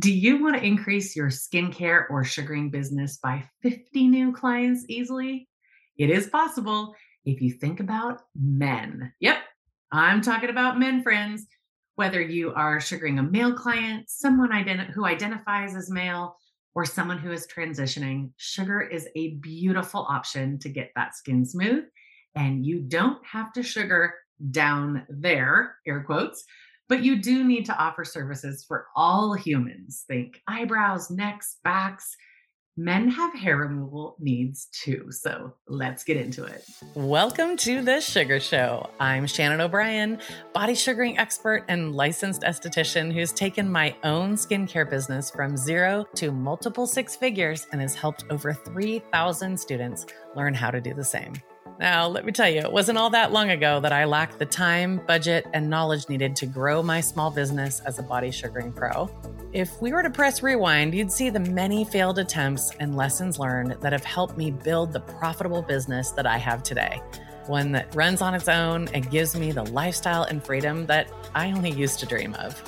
Do 0.00 0.12
you 0.12 0.42
want 0.42 0.56
to 0.56 0.64
increase 0.64 1.16
your 1.16 1.28
skincare 1.28 2.04
or 2.10 2.22
sugaring 2.22 2.68
business 2.68 3.16
by 3.16 3.48
50 3.62 4.08
new 4.08 4.30
clients 4.30 4.84
easily? 4.88 5.48
It 5.96 6.10
is 6.10 6.26
possible 6.26 6.94
if 7.24 7.40
you 7.40 7.52
think 7.52 7.80
about 7.80 8.20
men. 8.38 9.12
Yep, 9.20 9.38
I'm 9.90 10.20
talking 10.20 10.50
about 10.50 10.78
men, 10.78 11.02
friends. 11.02 11.46
Whether 11.94 12.20
you 12.20 12.52
are 12.52 12.78
sugaring 12.78 13.18
a 13.18 13.22
male 13.22 13.54
client, 13.54 14.10
someone 14.10 14.50
identi- 14.50 14.90
who 14.90 15.06
identifies 15.06 15.74
as 15.74 15.90
male, 15.90 16.36
or 16.74 16.84
someone 16.84 17.16
who 17.16 17.32
is 17.32 17.46
transitioning, 17.46 18.32
sugar 18.36 18.82
is 18.82 19.08
a 19.16 19.36
beautiful 19.36 20.06
option 20.10 20.58
to 20.58 20.68
get 20.68 20.90
that 20.94 21.16
skin 21.16 21.46
smooth. 21.46 21.84
And 22.34 22.66
you 22.66 22.80
don't 22.80 23.24
have 23.24 23.50
to 23.54 23.62
sugar 23.62 24.12
down 24.50 25.06
there, 25.08 25.76
air 25.86 26.02
quotes, 26.02 26.44
but 26.88 27.02
you 27.02 27.20
do 27.20 27.44
need 27.44 27.66
to 27.66 27.76
offer 27.76 28.04
services 28.04 28.64
for 28.66 28.86
all 28.94 29.34
humans. 29.34 30.04
Think 30.06 30.40
eyebrows, 30.46 31.10
necks, 31.10 31.56
backs. 31.64 32.16
Men 32.78 33.08
have 33.08 33.32
hair 33.34 33.56
removal 33.56 34.16
needs 34.20 34.68
too. 34.70 35.06
So 35.10 35.54
let's 35.66 36.04
get 36.04 36.18
into 36.18 36.44
it. 36.44 36.62
Welcome 36.94 37.56
to 37.58 37.80
The 37.82 38.02
Sugar 38.02 38.38
Show. 38.38 38.90
I'm 39.00 39.26
Shannon 39.26 39.62
O'Brien, 39.62 40.18
body 40.52 40.74
sugaring 40.74 41.18
expert 41.18 41.64
and 41.68 41.96
licensed 41.96 42.42
esthetician 42.42 43.10
who's 43.12 43.32
taken 43.32 43.72
my 43.72 43.96
own 44.04 44.34
skincare 44.34 44.88
business 44.88 45.30
from 45.30 45.56
zero 45.56 46.04
to 46.16 46.30
multiple 46.30 46.86
six 46.86 47.16
figures 47.16 47.66
and 47.72 47.80
has 47.80 47.94
helped 47.94 48.26
over 48.28 48.52
3,000 48.52 49.58
students 49.58 50.04
learn 50.36 50.52
how 50.52 50.70
to 50.70 50.80
do 50.80 50.92
the 50.92 51.02
same. 51.02 51.32
Now, 51.78 52.06
let 52.06 52.24
me 52.24 52.32
tell 52.32 52.48
you, 52.48 52.60
it 52.60 52.72
wasn't 52.72 52.96
all 52.96 53.10
that 53.10 53.32
long 53.32 53.50
ago 53.50 53.80
that 53.80 53.92
I 53.92 54.06
lacked 54.06 54.38
the 54.38 54.46
time, 54.46 54.98
budget, 55.06 55.46
and 55.52 55.68
knowledge 55.68 56.08
needed 56.08 56.34
to 56.36 56.46
grow 56.46 56.82
my 56.82 57.02
small 57.02 57.30
business 57.30 57.80
as 57.80 57.98
a 57.98 58.02
body 58.02 58.30
sugaring 58.30 58.72
pro. 58.72 59.10
If 59.52 59.80
we 59.82 59.92
were 59.92 60.02
to 60.02 60.08
press 60.10 60.42
rewind, 60.42 60.94
you'd 60.94 61.12
see 61.12 61.28
the 61.28 61.40
many 61.40 61.84
failed 61.84 62.18
attempts 62.18 62.70
and 62.80 62.96
lessons 62.96 63.38
learned 63.38 63.76
that 63.82 63.92
have 63.92 64.04
helped 64.04 64.38
me 64.38 64.50
build 64.50 64.92
the 64.92 65.00
profitable 65.00 65.60
business 65.60 66.12
that 66.12 66.26
I 66.26 66.38
have 66.38 66.62
today. 66.62 67.02
One 67.46 67.72
that 67.72 67.94
runs 67.94 68.22
on 68.22 68.34
its 68.34 68.48
own 68.48 68.88
and 68.94 69.10
gives 69.10 69.36
me 69.36 69.52
the 69.52 69.64
lifestyle 69.64 70.22
and 70.22 70.42
freedom 70.42 70.86
that 70.86 71.10
I 71.34 71.52
only 71.52 71.70
used 71.70 72.00
to 72.00 72.06
dream 72.06 72.34
of. 72.36 72.60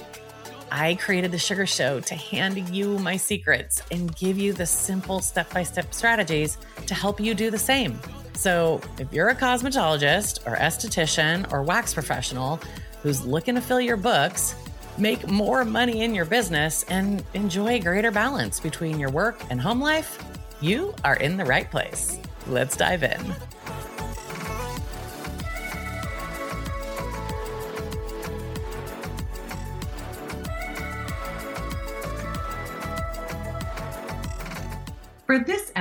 I 0.70 0.96
created 0.96 1.32
the 1.32 1.38
Sugar 1.38 1.64
Show 1.64 2.00
to 2.00 2.14
hand 2.14 2.68
you 2.68 2.98
my 2.98 3.16
secrets 3.16 3.82
and 3.90 4.14
give 4.16 4.38
you 4.38 4.52
the 4.52 4.66
simple 4.66 5.20
step 5.20 5.52
by 5.52 5.62
step 5.62 5.94
strategies 5.94 6.58
to 6.86 6.94
help 6.94 7.18
you 7.20 7.34
do 7.34 7.50
the 7.50 7.58
same. 7.58 7.98
So, 8.38 8.80
if 9.00 9.12
you're 9.12 9.30
a 9.30 9.34
cosmetologist 9.34 10.46
or 10.46 10.54
esthetician 10.54 11.52
or 11.52 11.64
wax 11.64 11.92
professional 11.92 12.60
who's 13.02 13.26
looking 13.26 13.56
to 13.56 13.60
fill 13.60 13.80
your 13.80 13.96
books, 13.96 14.54
make 14.96 15.26
more 15.26 15.64
money 15.64 16.02
in 16.02 16.14
your 16.14 16.24
business, 16.24 16.84
and 16.84 17.24
enjoy 17.34 17.80
greater 17.80 18.12
balance 18.12 18.60
between 18.60 19.00
your 19.00 19.10
work 19.10 19.40
and 19.50 19.60
home 19.60 19.80
life, 19.80 20.24
you 20.60 20.94
are 21.02 21.16
in 21.16 21.36
the 21.36 21.44
right 21.44 21.68
place. 21.68 22.16
Let's 22.46 22.76
dive 22.76 23.02
in. 23.02 23.34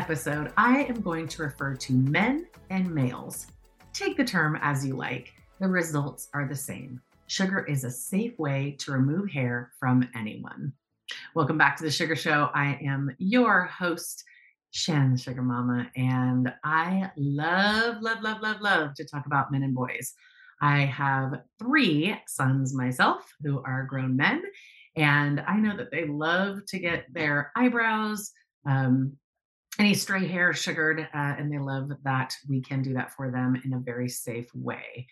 Episode, 0.07 0.53
I 0.55 0.83
am 0.83 1.01
going 1.01 1.27
to 1.27 1.41
refer 1.41 1.75
to 1.75 1.91
men 1.91 2.47
and 2.69 2.95
males. 2.95 3.47
Take 3.91 4.15
the 4.15 4.23
term 4.23 4.57
as 4.61 4.85
you 4.85 4.95
like, 4.95 5.33
the 5.59 5.67
results 5.67 6.29
are 6.33 6.47
the 6.47 6.55
same. 6.55 7.01
Sugar 7.27 7.65
is 7.65 7.83
a 7.83 7.91
safe 7.91 8.39
way 8.39 8.77
to 8.79 8.93
remove 8.93 9.29
hair 9.29 9.73
from 9.77 10.07
anyone. 10.15 10.71
Welcome 11.35 11.57
back 11.57 11.75
to 11.75 11.83
the 11.83 11.91
Sugar 11.91 12.15
Show. 12.15 12.49
I 12.53 12.79
am 12.81 13.13
your 13.17 13.65
host, 13.65 14.23
Shannon 14.71 15.17
Sugar 15.17 15.41
Mama, 15.41 15.91
and 15.97 16.53
I 16.63 17.11
love, 17.17 18.01
love, 18.01 18.21
love, 18.21 18.41
love, 18.41 18.61
love 18.61 18.93
to 18.93 19.03
talk 19.03 19.25
about 19.25 19.51
men 19.51 19.63
and 19.63 19.75
boys. 19.75 20.13
I 20.61 20.85
have 20.85 21.41
three 21.59 22.15
sons 22.27 22.73
myself 22.73 23.29
who 23.43 23.61
are 23.63 23.83
grown 23.83 24.15
men, 24.15 24.41
and 24.95 25.41
I 25.41 25.57
know 25.57 25.75
that 25.75 25.91
they 25.91 26.05
love 26.05 26.65
to 26.67 26.79
get 26.79 27.13
their 27.13 27.51
eyebrows, 27.57 28.31
um, 28.65 29.17
any 29.79 29.93
stray 29.93 30.27
hair 30.27 30.53
sugared, 30.53 31.01
uh, 31.01 31.07
and 31.13 31.51
they 31.51 31.59
love 31.59 31.91
that 32.03 32.33
we 32.49 32.61
can 32.61 32.81
do 32.81 32.93
that 32.93 33.11
for 33.11 33.31
them 33.31 33.61
in 33.63 33.73
a 33.73 33.79
very 33.79 34.09
safe 34.09 34.53
way. 34.55 35.07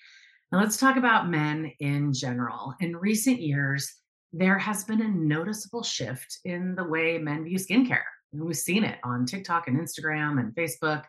Now, 0.51 0.59
let's 0.59 0.77
talk 0.77 0.97
about 0.97 1.29
men 1.29 1.71
in 1.79 2.13
general. 2.13 2.73
In 2.79 2.95
recent 2.95 3.41
years, 3.41 3.91
there 4.33 4.57
has 4.57 4.83
been 4.83 5.01
a 5.01 5.07
noticeable 5.07 5.83
shift 5.83 6.39
in 6.45 6.75
the 6.75 6.83
way 6.83 7.17
men 7.17 7.43
view 7.43 7.57
skincare. 7.57 8.03
We've 8.33 8.55
seen 8.55 8.83
it 8.83 8.97
on 9.03 9.25
TikTok 9.25 9.67
and 9.67 9.79
Instagram 9.79 10.39
and 10.39 10.53
Facebook. 10.53 11.03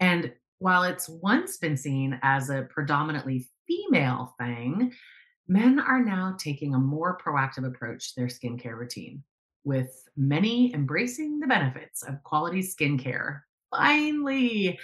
And 0.00 0.32
while 0.58 0.82
it's 0.82 1.08
once 1.08 1.58
been 1.58 1.76
seen 1.76 2.18
as 2.22 2.50
a 2.50 2.66
predominantly 2.70 3.48
female 3.68 4.34
thing, 4.38 4.92
men 5.46 5.78
are 5.78 6.04
now 6.04 6.36
taking 6.38 6.74
a 6.74 6.78
more 6.78 7.18
proactive 7.18 7.66
approach 7.66 8.14
to 8.14 8.20
their 8.20 8.28
skincare 8.28 8.76
routine 8.76 9.22
with 9.64 9.90
many 10.20 10.72
embracing 10.74 11.40
the 11.40 11.46
benefits 11.46 12.02
of 12.02 12.22
quality 12.22 12.60
skincare, 12.60 13.40
finally, 13.70 14.78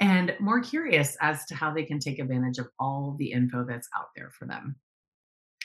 and 0.00 0.34
more 0.38 0.60
curious 0.60 1.16
as 1.20 1.44
to 1.46 1.56
how 1.56 1.72
they 1.74 1.82
can 1.82 1.98
take 1.98 2.20
advantage 2.20 2.58
of 2.58 2.68
all 2.78 3.16
the 3.18 3.32
info 3.32 3.64
that's 3.64 3.88
out 3.98 4.08
there 4.14 4.30
for 4.30 4.46
them. 4.46 4.76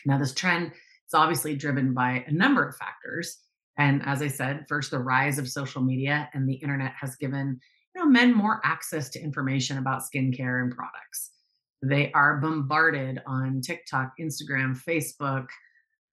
Now, 0.05 0.17
this 0.17 0.33
trend 0.33 0.71
is 0.71 1.13
obviously 1.13 1.55
driven 1.55 1.93
by 1.93 2.25
a 2.27 2.31
number 2.31 2.67
of 2.67 2.75
factors. 2.75 3.37
And 3.77 4.01
as 4.05 4.23
I 4.23 4.27
said, 4.27 4.65
first, 4.67 4.89
the 4.89 4.99
rise 4.99 5.37
of 5.37 5.47
social 5.47 5.83
media 5.83 6.27
and 6.33 6.49
the 6.49 6.55
internet 6.55 6.93
has 6.99 7.15
given 7.15 7.59
you 7.93 8.01
know, 8.01 8.09
men 8.09 8.33
more 8.33 8.59
access 8.63 9.09
to 9.09 9.21
information 9.21 9.77
about 9.77 10.01
skincare 10.01 10.63
and 10.63 10.75
products. 10.75 11.31
They 11.83 12.11
are 12.13 12.37
bombarded 12.37 13.21
on 13.27 13.61
TikTok, 13.61 14.13
Instagram, 14.19 14.79
Facebook, 14.81 15.47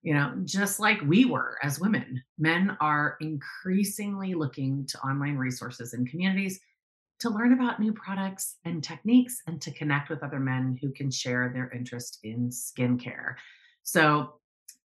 you 0.03 0.15
know, 0.15 0.33
just 0.45 0.79
like 0.81 1.01
we 1.03 1.25
were 1.25 1.57
as 1.63 1.81
women, 1.81 2.23
men 2.39 2.77
are 2.81 3.17
increasingly 3.21 4.35
looking 4.35 4.87
to 4.87 4.99
online 5.01 5.37
resources 5.37 5.93
and 5.93 6.09
communities 6.09 6.61
to 7.21 7.31
learn 7.31 7.53
about 7.53 7.81
new 7.81 7.93
products 7.93 8.57
and 8.65 8.83
techniques 8.83 9.43
and 9.47 9.61
to 9.61 9.73
connect 9.73 10.09
with 10.09 10.23
other 10.23 10.39
men 10.39 10.79
who 10.81 10.93
can 10.93 11.11
share 11.11 11.51
their 11.53 11.71
interest 11.73 12.21
in 12.23 12.49
skincare. 12.49 13.35
So 13.83 14.35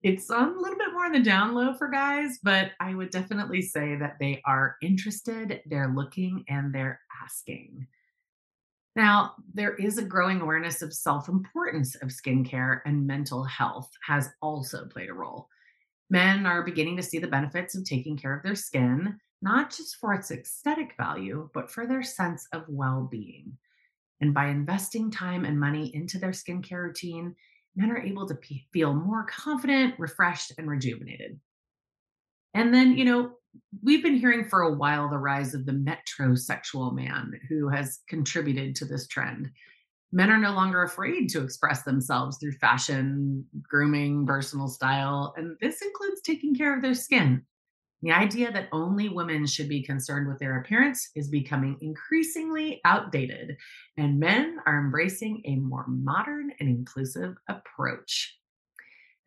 it's 0.03 0.29
a 0.31 0.39
little 0.39 0.79
bit 0.79 0.93
more 0.93 1.07
on 1.07 1.13
the 1.13 1.21
down 1.21 1.55
low 1.55 1.75
for 1.75 1.89
guys, 1.89 2.39
but 2.43 2.73
I 2.79 2.95
would 2.95 3.11
definitely 3.11 3.63
say 3.63 3.97
that 3.97 4.17
they 4.21 4.43
are 4.45 4.77
interested, 4.83 5.63
they're 5.67 5.93
looking, 5.95 6.45
and 6.49 6.73
they're 6.73 7.01
asking. 7.25 7.87
Now, 8.99 9.37
there 9.55 9.77
is 9.77 9.97
a 9.97 10.05
growing 10.05 10.41
awareness 10.41 10.83
of 10.83 10.93
self 10.93 11.29
importance 11.29 11.95
of 11.95 12.09
skincare, 12.09 12.81
and 12.85 13.07
mental 13.07 13.45
health 13.45 13.93
has 14.05 14.29
also 14.43 14.87
played 14.87 15.09
a 15.09 15.15
role. 15.15 15.49
Men 16.11 16.47
are 16.47 16.65
beginning 16.65 16.97
to 16.97 17.03
see 17.05 17.21
the 17.21 17.29
benefits 17.29 17.77
of 17.77 17.85
taking 17.85 18.17
care 18.17 18.37
of 18.37 18.43
their 18.43 18.57
skin, 18.57 19.17
not 19.41 19.71
just 19.71 19.99
for 19.99 20.15
its 20.15 20.33
aesthetic 20.33 20.97
value, 20.97 21.49
but 21.55 21.71
for 21.71 21.87
their 21.87 22.03
sense 22.03 22.49
of 22.53 22.65
well 22.67 23.07
being. 23.09 23.57
And 24.21 24.35
by 24.35 24.49
investing 24.49 25.13
time 25.13 25.45
and 25.45 25.61
money 25.61 25.95
into 25.95 26.19
their 26.19 26.33
skincare 26.33 26.83
routine, 26.83 27.37
men 27.77 27.93
are 27.93 28.03
able 28.03 28.27
to 28.27 28.35
p- 28.35 28.67
feel 28.73 28.95
more 28.95 29.27
confident, 29.27 29.95
refreshed, 30.01 30.55
and 30.59 30.69
rejuvenated. 30.69 31.39
And 32.53 32.75
then, 32.75 32.99
you 32.99 33.05
know, 33.05 33.38
we've 33.83 34.03
been 34.03 34.17
hearing 34.17 34.49
for 34.49 34.63
a 34.63 34.75
while 34.75 35.09
the 35.09 35.19
rise 35.19 35.55
of 35.55 35.67
the 35.67 35.73
metrosexual 35.73 36.95
man 36.95 37.33
who 37.49 37.69
has 37.69 38.01
contributed 38.09 38.75
to 38.77 38.85
this 38.85 39.07
trend. 39.07 39.51
Men 40.11 40.31
are 40.31 40.39
no 40.39 40.53
longer 40.53 40.83
afraid 40.83 41.29
to 41.31 41.43
express 41.43 41.83
themselves 41.83 42.39
through 42.39 42.53
fashion, 42.53 43.45
grooming, 43.63 44.27
personal 44.27 44.69
style, 44.69 45.35
and 45.37 45.57
this 45.61 45.83
includes 45.83 46.23
taking 46.23 46.55
care 46.55 46.75
of 46.75 46.83
their 46.83 46.95
skin. 46.95 47.43
The 48.01 48.13
idea 48.13 48.53
that 48.53 48.69
only 48.73 49.09
women 49.09 49.45
should 49.45 49.69
be 49.69 49.83
concerned 49.83 50.29
with 50.29 50.39
their 50.39 50.61
appearance 50.61 51.11
is 51.17 51.29
becoming 51.29 51.77
increasingly 51.81 52.81
outdated, 52.85 53.57
and 53.97 54.21
men 54.21 54.59
are 54.67 54.79
embracing 54.79 55.43
a 55.45 55.57
more 55.57 55.85
modern 55.89 56.53
and 56.61 56.69
inclusive 56.69 57.35
approach. 57.49 58.38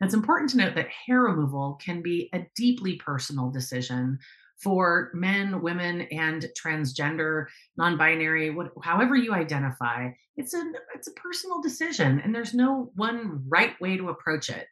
It's 0.01 0.15
important 0.15 0.49
to 0.51 0.57
note 0.57 0.75
that 0.75 0.89
hair 0.89 1.21
removal 1.21 1.79
can 1.81 2.01
be 2.01 2.29
a 2.33 2.45
deeply 2.55 2.95
personal 2.95 3.51
decision 3.51 4.17
for 4.57 5.11
men, 5.13 5.61
women, 5.61 6.01
and 6.11 6.47
transgender, 6.59 7.45
non-binary, 7.77 8.55
however 8.83 9.15
you 9.15 9.33
identify. 9.33 10.09
It's 10.37 10.53
a 10.53 10.63
it's 10.95 11.07
a 11.07 11.13
personal 11.13 11.61
decision, 11.61 12.19
and 12.23 12.33
there's 12.33 12.53
no 12.53 12.91
one 12.95 13.43
right 13.47 13.79
way 13.79 13.97
to 13.97 14.09
approach 14.09 14.49
it. 14.49 14.67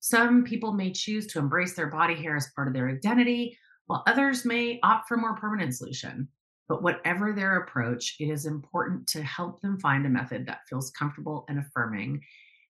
Some 0.00 0.44
people 0.44 0.72
may 0.72 0.92
choose 0.92 1.26
to 1.28 1.38
embrace 1.38 1.74
their 1.74 1.88
body 1.88 2.14
hair 2.14 2.36
as 2.36 2.50
part 2.54 2.68
of 2.68 2.74
their 2.74 2.88
identity, 2.88 3.58
while 3.86 4.04
others 4.06 4.44
may 4.44 4.78
opt 4.82 5.08
for 5.08 5.14
a 5.14 5.20
more 5.20 5.36
permanent 5.36 5.74
solution. 5.74 6.28
But 6.68 6.82
whatever 6.82 7.32
their 7.32 7.58
approach, 7.58 8.16
it 8.20 8.30
is 8.30 8.46
important 8.46 9.06
to 9.08 9.22
help 9.22 9.60
them 9.60 9.78
find 9.80 10.06
a 10.06 10.10
method 10.10 10.46
that 10.46 10.66
feels 10.68 10.90
comfortable 10.90 11.44
and 11.48 11.58
affirming 11.58 12.22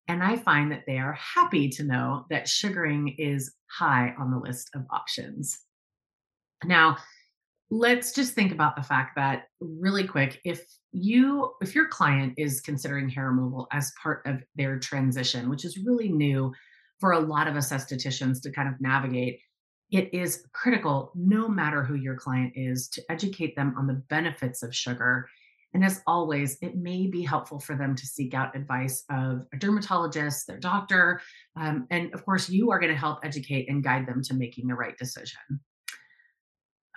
And 0.09 0.23
I 0.23 0.37
find 0.37 0.71
that 0.73 0.85
they 0.87 0.99
are 0.99 1.15
happy 1.15 1.69
to 1.71 1.85
know 1.85 2.27
that 2.31 2.49
sugaring 2.49 3.15
is 3.19 3.55
high 3.71 4.15
on 4.19 4.31
the 4.31 4.39
list 4.39 4.71
of 4.75 4.83
options. 4.91 5.59
Now, 6.65 6.99
let's 7.71 8.12
just 8.12 8.35
think 8.35 8.53
about 8.53 8.77
the 8.77 8.83
fact 8.83 9.17
that 9.17 9.45
really 9.61 10.06
quick 10.06 10.41
if 10.45 10.65
you 10.93 11.53
if 11.61 11.75
your 11.75 11.89
client 11.89 12.35
is 12.37 12.61
considering 12.61 13.09
hair 13.09 13.29
removal 13.29 13.67
as 13.73 13.93
part 14.01 14.23
of 14.27 14.43
their 14.55 14.79
transition 14.79 15.49
which 15.49 15.65
is 15.65 15.79
really 15.79 16.09
new 16.09 16.53
for 17.00 17.12
a 17.12 17.19
lot 17.19 17.49
of 17.49 17.57
us 17.57 17.73
estheticians 17.73 18.41
to 18.41 18.53
kind 18.53 18.69
of 18.69 18.81
navigate 18.81 19.41
it 19.91 20.12
is 20.12 20.47
critical 20.53 21.11
no 21.15 21.49
matter 21.49 21.83
who 21.83 21.95
your 21.95 22.15
client 22.15 22.53
is 22.55 22.89
to 22.89 23.03
educate 23.11 23.57
them 23.57 23.75
on 23.79 23.87
the 23.87 24.03
benefits 24.09 24.62
of 24.62 24.75
sugar 24.75 25.27
and 25.75 25.85
as 25.85 26.03
always 26.06 26.56
it 26.62 26.76
may 26.76 27.06
be 27.06 27.23
helpful 27.23 27.59
for 27.59 27.76
them 27.76 27.94
to 27.94 28.06
seek 28.06 28.32
out 28.32 28.56
advice 28.56 29.05
of 29.11 29.47
a 29.53 29.56
dermatologist 29.59 30.47
their 30.47 30.59
doctor 30.59 31.21
um, 31.56 31.87
and 31.91 32.12
of 32.15 32.25
course 32.25 32.49
you 32.49 32.71
are 32.71 32.79
going 32.79 32.93
to 32.93 32.99
help 32.99 33.19
educate 33.25 33.69
and 33.69 33.85
guide 33.85 34.06
them 34.06 34.23
to 34.23 34.35
making 34.35 34.67
the 34.67 34.75
right 34.75 34.97
decision 34.99 35.61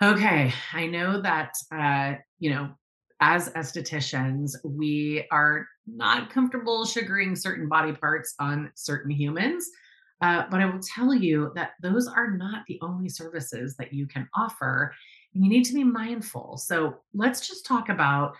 Okay, 0.00 0.52
I 0.72 0.86
know 0.86 1.20
that 1.22 1.54
uh, 1.72 2.14
you 2.38 2.50
know, 2.50 2.70
as 3.20 3.48
estheticians, 3.50 4.52
we 4.64 5.26
are 5.32 5.66
not 5.88 6.30
comfortable 6.30 6.84
sugaring 6.84 7.34
certain 7.34 7.68
body 7.68 7.92
parts 7.92 8.34
on 8.38 8.70
certain 8.76 9.10
humans. 9.10 9.68
Uh, 10.20 10.44
but 10.50 10.60
I 10.60 10.66
will 10.66 10.80
tell 10.80 11.12
you 11.12 11.50
that 11.56 11.70
those 11.82 12.06
are 12.06 12.30
not 12.30 12.62
the 12.68 12.78
only 12.80 13.08
services 13.08 13.76
that 13.76 13.92
you 13.92 14.06
can 14.06 14.28
offer. 14.36 14.94
And 15.34 15.44
you 15.44 15.50
need 15.50 15.64
to 15.64 15.74
be 15.74 15.84
mindful. 15.84 16.58
So 16.58 16.98
let's 17.12 17.46
just 17.46 17.66
talk 17.66 17.88
about 17.88 18.36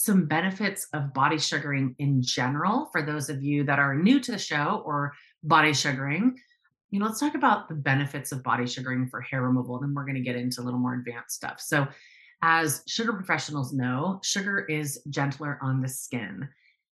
some 0.00 0.26
benefits 0.26 0.86
of 0.92 1.12
body 1.14 1.38
sugaring 1.38 1.94
in 1.98 2.22
general 2.22 2.88
for 2.92 3.02
those 3.02 3.28
of 3.28 3.42
you 3.42 3.64
that 3.64 3.78
are 3.78 3.94
new 3.94 4.20
to 4.20 4.32
the 4.32 4.38
show 4.38 4.82
or 4.84 5.12
body 5.42 5.72
sugaring 5.72 6.36
you 6.90 6.98
know, 6.98 7.06
let's 7.06 7.20
talk 7.20 7.34
about 7.34 7.68
the 7.68 7.74
benefits 7.74 8.32
of 8.32 8.42
body 8.42 8.66
sugaring 8.66 9.08
for 9.08 9.20
hair 9.20 9.42
removal. 9.42 9.76
And 9.76 9.84
then 9.84 9.94
we're 9.94 10.04
going 10.04 10.16
to 10.16 10.20
get 10.20 10.36
into 10.36 10.60
a 10.60 10.64
little 10.64 10.80
more 10.80 10.94
advanced 10.94 11.36
stuff. 11.36 11.60
So, 11.60 11.86
as 12.42 12.82
sugar 12.86 13.12
professionals 13.12 13.72
know, 13.72 14.18
sugar 14.24 14.60
is 14.60 15.02
gentler 15.10 15.58
on 15.62 15.80
the 15.80 15.88
skin. 15.88 16.48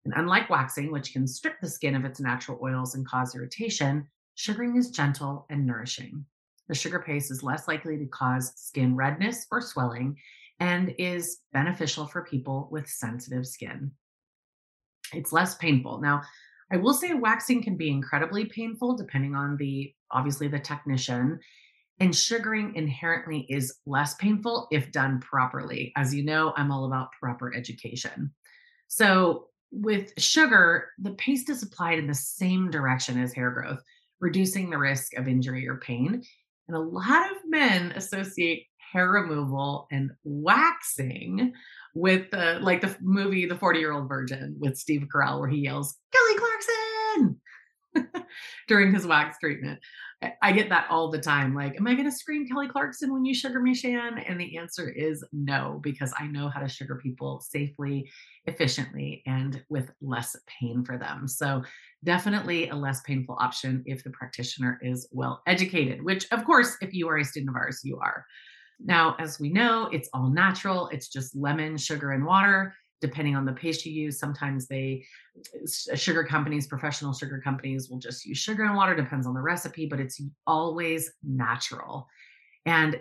And 0.04 0.14
unlike 0.18 0.50
waxing, 0.50 0.92
which 0.92 1.14
can 1.14 1.28
strip 1.28 1.62
the 1.62 1.70
skin 1.70 1.96
of 1.96 2.04
its 2.04 2.20
natural 2.20 2.60
oils 2.62 2.96
and 2.96 3.08
cause 3.08 3.36
irritation, 3.36 4.08
sugaring 4.34 4.76
is 4.76 4.90
gentle 4.90 5.46
and 5.50 5.66
nourishing. 5.66 6.26
The 6.68 6.76
sugar 6.76 7.00
paste 7.00 7.32
is 7.32 7.44
less 7.44 7.68
likely 7.68 7.98
to 7.98 8.06
cause 8.08 8.54
skin 8.56 8.96
redness 8.96 9.46
or 9.52 9.62
swelling 9.62 10.18
and 10.60 10.94
is 10.98 11.40
beneficial 11.54 12.08
for 12.08 12.24
people 12.24 12.70
with 12.72 12.88
sensitive 12.88 13.46
skin. 13.46 13.92
It's 15.14 15.34
less 15.34 15.56
painful. 15.56 16.02
Now, 16.02 16.22
I 16.72 16.78
will 16.78 16.94
say 16.94 17.14
waxing 17.14 17.62
can 17.62 17.78
be 17.78 17.90
incredibly 17.90 18.46
painful 18.46 18.96
depending 18.98 19.36
on 19.36 19.58
the 19.58 19.94
obviously 20.12 20.48
the 20.48 20.60
technician. 20.60 21.40
And 22.00 22.14
sugaring 22.14 22.76
inherently 22.76 23.46
is 23.50 23.78
less 23.86 24.16
painful 24.16 24.68
if 24.72 24.92
done 24.92 25.22
properly. 25.22 25.94
As 25.96 26.14
you 26.14 26.24
know, 26.24 26.54
I'm 26.58 26.72
all 26.72 26.86
about 26.86 27.14
proper 27.20 27.56
education. 27.56 28.34
So, 28.88 29.48
with 29.72 30.12
sugar, 30.18 30.90
the 31.00 31.12
paste 31.12 31.50
is 31.50 31.64
applied 31.64 32.00
in 32.00 32.08
the 32.08 32.14
same 32.14 32.70
direction 32.70 33.22
as 33.22 33.34
hair 33.34 33.52
growth, 33.52 33.82
reducing 34.20 34.70
the 34.70 34.78
risk 34.78 35.18
of 35.18 35.28
injury 35.28 35.68
or 35.68 35.78
pain. 35.78 36.22
And 36.68 36.78
a 36.78 36.80
lot 36.80 37.32
of 37.32 37.38
men 37.46 37.92
associate 37.94 38.68
hair 38.92 39.10
removal 39.10 39.88
and 39.92 40.12
waxing 40.24 41.54
with 41.94 42.30
the 42.32 42.60
like 42.62 42.82
the 42.82 42.96
movie 43.02 43.46
The 43.46 43.56
40 43.56 43.80
Year 43.80 43.94
Old 43.94 44.10
Virgin 44.10 44.56
with 44.60 44.78
Steve 44.78 45.08
Carell, 45.14 45.40
where 45.40 45.50
he 45.50 45.60
yells, 45.60 45.98
Kelly 46.14 46.40
Clarkson 46.40 48.26
during 48.68 48.94
his 48.94 49.06
wax 49.06 49.38
treatment. 49.40 49.80
I 50.42 50.52
get 50.52 50.70
that 50.70 50.88
all 50.90 51.12
the 51.12 51.20
time. 51.20 51.54
Like, 51.54 51.76
am 51.76 51.88
I 51.88 51.94
going 51.94 52.10
to 52.10 52.12
scream 52.12 52.48
Kelly 52.48 52.68
Clarkson 52.68 53.12
when 53.12 53.26
you 53.26 53.34
sugar 53.34 53.60
me, 53.60 53.76
Shan? 53.76 54.18
And 54.20 54.40
the 54.40 54.58
answer 54.58 54.90
is 54.90 55.24
no, 55.34 55.80
because 55.84 56.14
I 56.18 56.28
know 56.28 56.50
how 56.50 56.62
to 56.62 56.70
sugar 56.70 56.96
people 56.96 57.42
safely, 57.42 58.10
efficiently, 58.46 59.22
and 59.26 59.62
with 59.70 59.92
less 60.02 60.36
pain 60.48 60.84
for 60.84 60.98
them. 60.98 61.28
So, 61.28 61.64
definitely 62.04 62.70
a 62.70 62.76
less 62.76 63.02
painful 63.02 63.38
option 63.40 63.84
if 63.86 64.04
the 64.04 64.12
practitioner 64.12 64.80
is 64.82 65.08
well 65.12 65.42
educated, 65.48 66.04
which, 66.04 66.28
of 66.32 66.46
course, 66.46 66.78
if 66.82 66.94
you 66.94 67.08
are 67.10 67.18
a 67.18 67.26
student 67.26 67.50
of 67.50 67.56
ours, 67.56 67.82
you 67.84 68.00
are. 68.00 68.26
Now, 68.84 69.16
as 69.20 69.40
we 69.40 69.50
know, 69.50 69.90
it's 69.92 70.10
all 70.14 70.30
natural. 70.30 70.90
It's 70.90 71.08
just 71.08 71.36
lemon, 71.36 71.78
sugar, 71.78 72.12
and 72.12 72.26
water. 72.26 72.74
Depending 73.02 73.36
on 73.36 73.46
the 73.46 73.54
paste 73.54 73.86
you 73.86 73.92
use, 73.92 74.18
sometimes 74.18 74.68
they, 74.68 75.06
sugar 75.68 76.24
companies, 76.24 76.66
professional 76.66 77.14
sugar 77.14 77.42
companies 77.44 77.90
will 77.90 78.00
just 78.00 78.26
use 78.26 78.38
sugar 78.38 78.64
and 78.64 78.76
water, 78.76 78.96
depends 78.96 79.28
on 79.28 79.34
the 79.34 79.42
recipe, 79.42 79.86
but 79.86 80.00
it's 80.00 80.22
always 80.48 81.12
natural. 81.24 82.08
And 82.66 83.00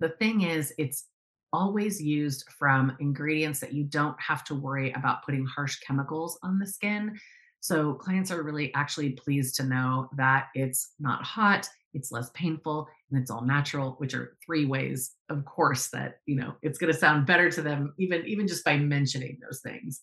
the 0.00 0.08
thing 0.08 0.42
is, 0.42 0.72
it's 0.78 1.06
always 1.52 2.02
used 2.02 2.48
from 2.58 2.96
ingredients 2.98 3.60
that 3.60 3.72
you 3.72 3.84
don't 3.84 4.20
have 4.20 4.44
to 4.44 4.54
worry 4.54 4.92
about 4.92 5.24
putting 5.24 5.46
harsh 5.46 5.78
chemicals 5.80 6.38
on 6.42 6.58
the 6.58 6.66
skin. 6.66 7.16
So 7.60 7.94
clients 7.94 8.30
are 8.30 8.42
really 8.42 8.74
actually 8.74 9.10
pleased 9.10 9.54
to 9.56 9.64
know 9.64 10.08
that 10.16 10.48
it's 10.54 10.94
not 10.98 11.22
hot, 11.22 11.68
it's 11.94 12.12
less 12.12 12.30
painful 12.34 12.88
and 13.10 13.20
it's 13.20 13.30
all 13.30 13.44
natural 13.44 13.92
which 13.98 14.14
are 14.14 14.36
three 14.44 14.64
ways 14.64 15.12
of 15.30 15.44
course 15.44 15.88
that 15.88 16.18
you 16.26 16.36
know 16.36 16.54
it's 16.62 16.78
going 16.78 16.92
to 16.92 16.98
sound 16.98 17.26
better 17.26 17.50
to 17.50 17.62
them 17.62 17.94
even 17.98 18.24
even 18.26 18.46
just 18.46 18.64
by 18.64 18.76
mentioning 18.76 19.38
those 19.42 19.60
things. 19.60 20.02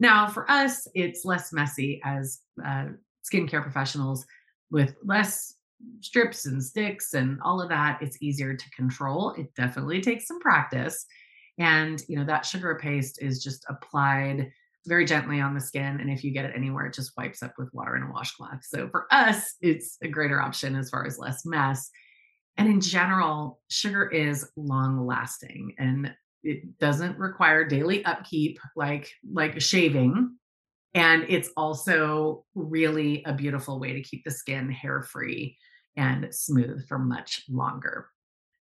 Now 0.00 0.28
for 0.28 0.50
us 0.50 0.86
it's 0.94 1.24
less 1.24 1.52
messy 1.52 2.00
as 2.04 2.40
uh, 2.64 2.86
skincare 3.30 3.62
professionals 3.62 4.24
with 4.70 4.94
less 5.04 5.54
strips 6.00 6.46
and 6.46 6.62
sticks 6.62 7.14
and 7.14 7.38
all 7.42 7.60
of 7.60 7.68
that 7.68 7.98
it's 8.00 8.22
easier 8.22 8.54
to 8.54 8.70
control. 8.70 9.32
It 9.32 9.54
definitely 9.54 10.00
takes 10.00 10.26
some 10.26 10.40
practice 10.40 11.04
and 11.58 12.02
you 12.08 12.16
know 12.16 12.24
that 12.24 12.46
sugar 12.46 12.78
paste 12.80 13.20
is 13.20 13.42
just 13.42 13.64
applied 13.68 14.50
very 14.86 15.04
gently 15.04 15.40
on 15.40 15.54
the 15.54 15.60
skin. 15.60 16.00
And 16.00 16.10
if 16.10 16.24
you 16.24 16.30
get 16.30 16.44
it 16.44 16.52
anywhere, 16.54 16.86
it 16.86 16.94
just 16.94 17.12
wipes 17.16 17.42
up 17.42 17.54
with 17.58 17.72
water 17.72 17.94
and 17.94 18.08
a 18.08 18.12
washcloth. 18.12 18.64
So 18.64 18.88
for 18.88 19.06
us, 19.10 19.56
it's 19.60 19.98
a 20.02 20.08
greater 20.08 20.40
option 20.40 20.76
as 20.76 20.90
far 20.90 21.06
as 21.06 21.18
less 21.18 21.44
mess. 21.44 21.90
And 22.56 22.68
in 22.68 22.80
general, 22.80 23.60
sugar 23.68 24.08
is 24.08 24.50
long 24.56 25.06
lasting 25.06 25.74
and 25.78 26.12
it 26.42 26.78
doesn't 26.78 27.18
require 27.18 27.66
daily 27.66 28.04
upkeep 28.04 28.58
like 28.76 29.10
like 29.32 29.60
shaving 29.60 30.38
and 30.94 31.26
it's 31.28 31.50
also 31.56 32.44
really 32.54 33.22
a 33.24 33.32
beautiful 33.32 33.78
way 33.78 33.92
to 33.92 34.02
keep 34.02 34.24
the 34.24 34.30
skin 34.30 34.70
hair 34.70 35.02
free 35.02 35.56
and 35.96 36.28
smooth 36.30 36.86
for 36.88 36.98
much 36.98 37.42
longer. 37.48 38.08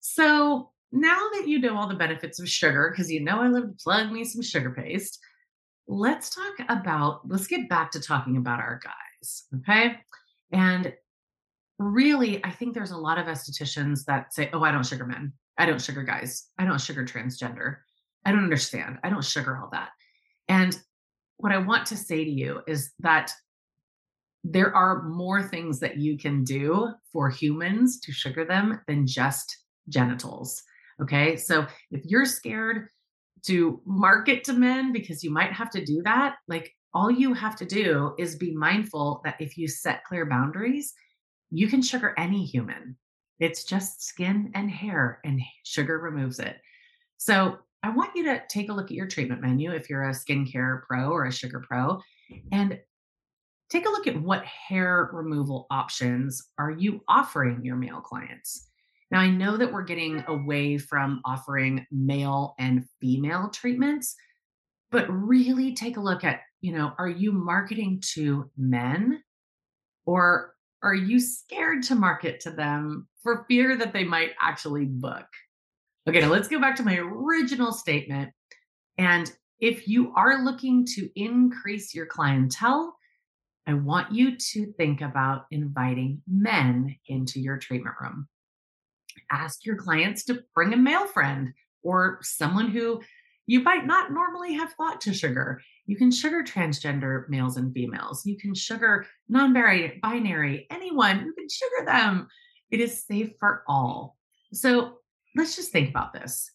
So, 0.01 0.71
now 0.93 1.19
that 1.35 1.49
you 1.49 1.58
know 1.58 1.77
all 1.77 1.89
the 1.89 1.94
benefits 1.94 2.39
of 2.39 2.49
sugar 2.49 2.91
because 2.91 3.11
you 3.11 3.20
know 3.20 3.41
I 3.41 3.49
love 3.49 3.65
to 3.65 3.82
plug 3.82 4.11
me 4.13 4.25
some 4.25 4.43
sugar 4.43 4.70
paste, 4.70 5.19
let's 5.88 6.31
talk 6.31 6.55
about, 6.69 7.20
let's 7.28 7.46
get 7.46 7.69
back 7.69 7.90
to 7.93 8.00
talking 8.00 8.36
about 8.36 8.60
our 8.60 8.81
guys. 8.82 9.44
Okay. 9.56 9.96
And 10.52 10.93
really, 11.78 12.44
I 12.44 12.50
think 12.50 12.74
there's 12.74 12.90
a 12.90 12.96
lot 12.96 13.19
of 13.19 13.26
estheticians 13.26 14.05
that 14.06 14.34
say, 14.34 14.50
oh, 14.52 14.62
I 14.62 14.72
don't 14.72 14.86
sugar 14.86 15.06
men. 15.06 15.32
I 15.58 15.66
don't 15.66 15.81
sugar 15.81 16.02
guys. 16.02 16.48
I 16.58 16.64
don't 16.64 16.81
sugar 16.81 17.05
transgender. 17.05 17.76
I 18.24 18.32
don't 18.32 18.44
understand. 18.44 18.98
I 19.05 19.10
don't 19.10 19.24
sugar 19.24 19.56
all 19.56 19.70
that. 19.72 19.90
And 20.48 20.78
what 21.38 21.52
I 21.52 21.58
want 21.58 21.86
to 21.86 21.96
say 21.96 22.24
to 22.24 22.31
you 22.31 22.60
is 22.66 22.93
that 23.00 23.32
there 24.43 24.74
are 24.74 25.02
more 25.02 25.43
things 25.43 25.81
that 25.81 25.96
you 25.96 26.16
can 26.16 26.44
do 26.44 26.93
for 27.12 27.28
humans 27.28 28.00
to 28.00 28.12
sugar 28.12 28.44
them 28.44 28.81
than 28.86 29.06
just 29.06 29.58
genitals. 29.88 30.62
Okay. 31.02 31.36
So 31.36 31.66
if 31.90 32.05
you're 32.05 32.24
scared 32.24 32.88
to 33.46 33.81
market 33.84 34.44
to 34.44 34.53
men 34.53 34.93
because 34.93 35.22
you 35.22 35.31
might 35.31 35.53
have 35.53 35.70
to 35.70 35.84
do 35.84 36.03
that, 36.03 36.36
like 36.48 36.74
all 36.94 37.10
you 37.10 37.34
have 37.34 37.56
to 37.56 37.67
do 37.67 38.15
is 38.19 38.36
be 38.36 38.55
mindful 38.55 39.20
that 39.24 39.41
if 39.41 39.58
you 39.58 39.69
set 39.69 40.05
clear 40.05 40.26
boundaries, 40.26 40.94
you 41.50 41.69
can 41.69 41.82
sugar 41.82 42.15
any 42.17 42.44
human. 42.44 42.96
It's 43.38 43.65
just 43.65 44.03
skin 44.03 44.50
and 44.55 44.70
hair, 44.70 45.20
and 45.24 45.41
sugar 45.65 45.98
removes 45.98 46.38
it. 46.38 46.56
So 47.19 47.58
I 47.82 47.91
want 47.91 48.17
you 48.17 48.24
to 48.24 48.43
take 48.48 48.70
a 48.70 48.72
look 48.72 48.86
at 48.86 48.96
your 48.96 49.06
treatment 49.06 49.43
menu 49.43 49.72
if 49.72 49.88
you're 49.88 50.08
a 50.08 50.12
skincare 50.12 50.82
pro 50.82 51.10
or 51.10 51.26
a 51.26 51.32
sugar 51.32 51.62
pro 51.67 52.00
and 52.50 52.81
take 53.69 53.86
a 53.86 53.91
look 53.91 54.06
at 54.06 54.20
what 54.20 54.44
hair 54.44 55.10
removal 55.12 55.67
options 55.70 56.43
are 56.58 56.70
you 56.70 57.00
offering 57.08 57.65
your 57.65 57.76
male 57.76 58.00
clients. 58.00 58.70
Now, 59.10 59.20
I 59.20 59.31
know 59.31 59.56
that 59.56 59.72
we're 59.72 59.84
getting 59.84 60.25
away 60.27 60.79
from 60.79 61.20
offering 61.25 61.86
male 61.93 62.55
and 62.58 62.84
female 63.01 63.51
treatments, 63.51 64.17
but 64.91 65.08
really 65.08 65.75
take 65.75 65.96
a 65.96 66.01
look 66.01 66.25
at, 66.25 66.41
you 66.60 66.72
know, 66.72 66.93
are 66.98 67.08
you 67.08 67.32
marketing 67.32 68.03
to 68.15 68.51
men 68.56 69.22
or 70.06 70.55
are 70.82 70.94
you 70.94 71.20
scared 71.20 71.82
to 71.84 71.94
market 71.94 72.41
to 72.41 72.51
them 72.51 73.06
for 73.22 73.44
fear 73.48 73.77
that 73.77 73.93
they 73.93 74.05
might 74.05 74.32
actually 74.41 74.84
book? 74.84 75.27
Okay, 76.08 76.20
now 76.20 76.31
let's 76.31 76.48
go 76.48 76.60
back 76.60 76.77
to 76.77 76.84
my 76.84 76.96
original 76.96 77.72
statement. 77.72 78.32
And 78.98 79.31
if 79.60 79.89
you 79.89 80.13
are 80.15 80.44
looking 80.44 80.86
to 80.94 81.08
increase 81.17 81.94
your 81.94 82.06
clientele, 82.06 82.96
I 83.67 83.75
want 83.75 84.13
you 84.13 84.36
to 84.36 84.72
think 84.75 85.01
about 85.01 85.46
inviting 85.51 86.22
men 86.29 86.96
into 87.08 87.41
your 87.41 87.58
treatment 87.58 87.96
room. 88.01 88.29
Ask 89.31 89.65
your 89.65 89.77
clients 89.77 90.25
to 90.25 90.43
bring 90.55 90.73
a 90.73 90.77
male 90.77 91.06
friend 91.06 91.53
or 91.83 92.19
someone 92.23 92.71
who 92.71 93.01
you 93.47 93.61
might 93.61 93.87
not 93.87 94.13
normally 94.13 94.55
have 94.55 94.73
thought 94.73 95.01
to 95.03 95.15
sugar. 95.15 95.61
You 95.87 95.97
can 95.97 96.11
sugar 96.11 96.43
transgender 96.43 97.29
males 97.29 97.56
and 97.56 97.73
females. 97.73 98.27
You 98.27 98.37
can 98.37 98.55
sugar 98.55 99.06
non 99.29 99.53
binary, 99.53 100.67
anyone, 100.71 101.25
you 101.25 101.33
can 101.33 101.49
sugar 101.49 101.87
them. 101.87 102.29
It 102.71 102.81
is 102.81 103.05
safe 103.05 103.31
for 103.39 103.63
all. 103.69 104.17
So 104.53 104.99
let's 105.37 105.55
just 105.55 105.71
think 105.71 105.91
about 105.91 106.13
this. 106.13 106.51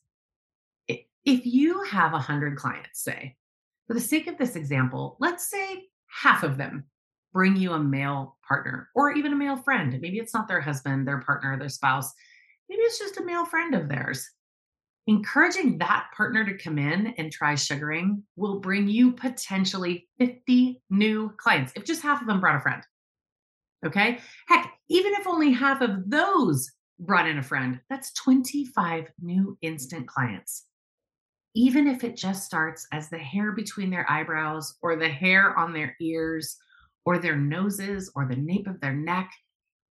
If 0.88 1.46
you 1.46 1.84
have 1.84 2.14
100 2.14 2.58
clients, 2.58 3.04
say, 3.04 3.38
for 3.88 3.94
the 3.94 4.00
sake 4.00 4.28
of 4.28 4.38
this 4.38 4.56
example, 4.56 5.18
let's 5.20 5.50
say 5.50 5.86
half 6.08 6.44
of 6.44 6.58
them 6.58 6.86
bring 7.34 7.56
you 7.56 7.72
a 7.72 7.80
male 7.80 8.38
partner 8.46 8.90
or 8.96 9.12
even 9.12 9.32
a 9.32 9.38
male 9.38 9.56
friend. 9.56 9.98
Maybe 10.02 10.18
it's 10.18 10.34
not 10.34 10.48
their 10.48 10.62
husband, 10.62 11.08
their 11.08 11.22
partner, 11.22 11.58
their 11.58 11.70
spouse. 11.70 12.12
Maybe 12.72 12.84
it's 12.84 13.00
just 13.00 13.18
a 13.18 13.26
male 13.26 13.44
friend 13.44 13.76
of 13.76 13.90
theirs. 13.90 14.32
Encouraging 15.06 15.78
that 15.80 16.08
partner 16.16 16.46
to 16.46 16.58
come 16.58 16.78
in 16.78 17.14
and 17.18 17.30
try 17.30 17.54
sugaring 17.54 18.24
will 18.38 18.62
bring 18.62 18.88
you 18.88 19.12
potentially 19.12 20.08
50 20.20 20.82
new 20.90 21.34
clients 21.36 21.74
if 21.76 21.84
just 21.84 22.02
half 22.02 22.22
of 22.22 22.28
them 22.28 22.40
brought 22.40 22.56
a 22.56 22.62
friend. 22.62 22.82
Okay. 23.86 24.20
Heck, 24.48 24.72
even 24.88 25.12
if 25.16 25.28
only 25.28 25.52
half 25.52 25.82
of 25.82 26.10
those 26.10 26.72
brought 26.98 27.28
in 27.28 27.40
a 27.40 27.44
friend, 27.44 27.82
that's 27.90 28.14
25 28.14 29.08
new 29.22 29.58
instant 29.62 30.08
clients. 30.08 30.68
Even 31.54 31.88
if 31.88 32.06
it 32.06 32.16
just 32.16 32.46
starts 32.46 32.88
as 32.94 33.10
the 33.10 33.18
hair 33.18 33.52
between 33.52 33.90
their 33.90 34.10
eyebrows 34.10 34.78
or 34.82 34.96
the 34.96 35.10
hair 35.10 35.60
on 35.60 35.74
their 35.74 35.94
ears 36.00 36.56
or 37.06 37.18
their 37.18 37.36
noses 37.36 38.10
or 38.16 38.26
the 38.26 38.38
nape 38.38 38.68
of 38.68 38.80
their 38.80 38.96
neck, 38.96 39.30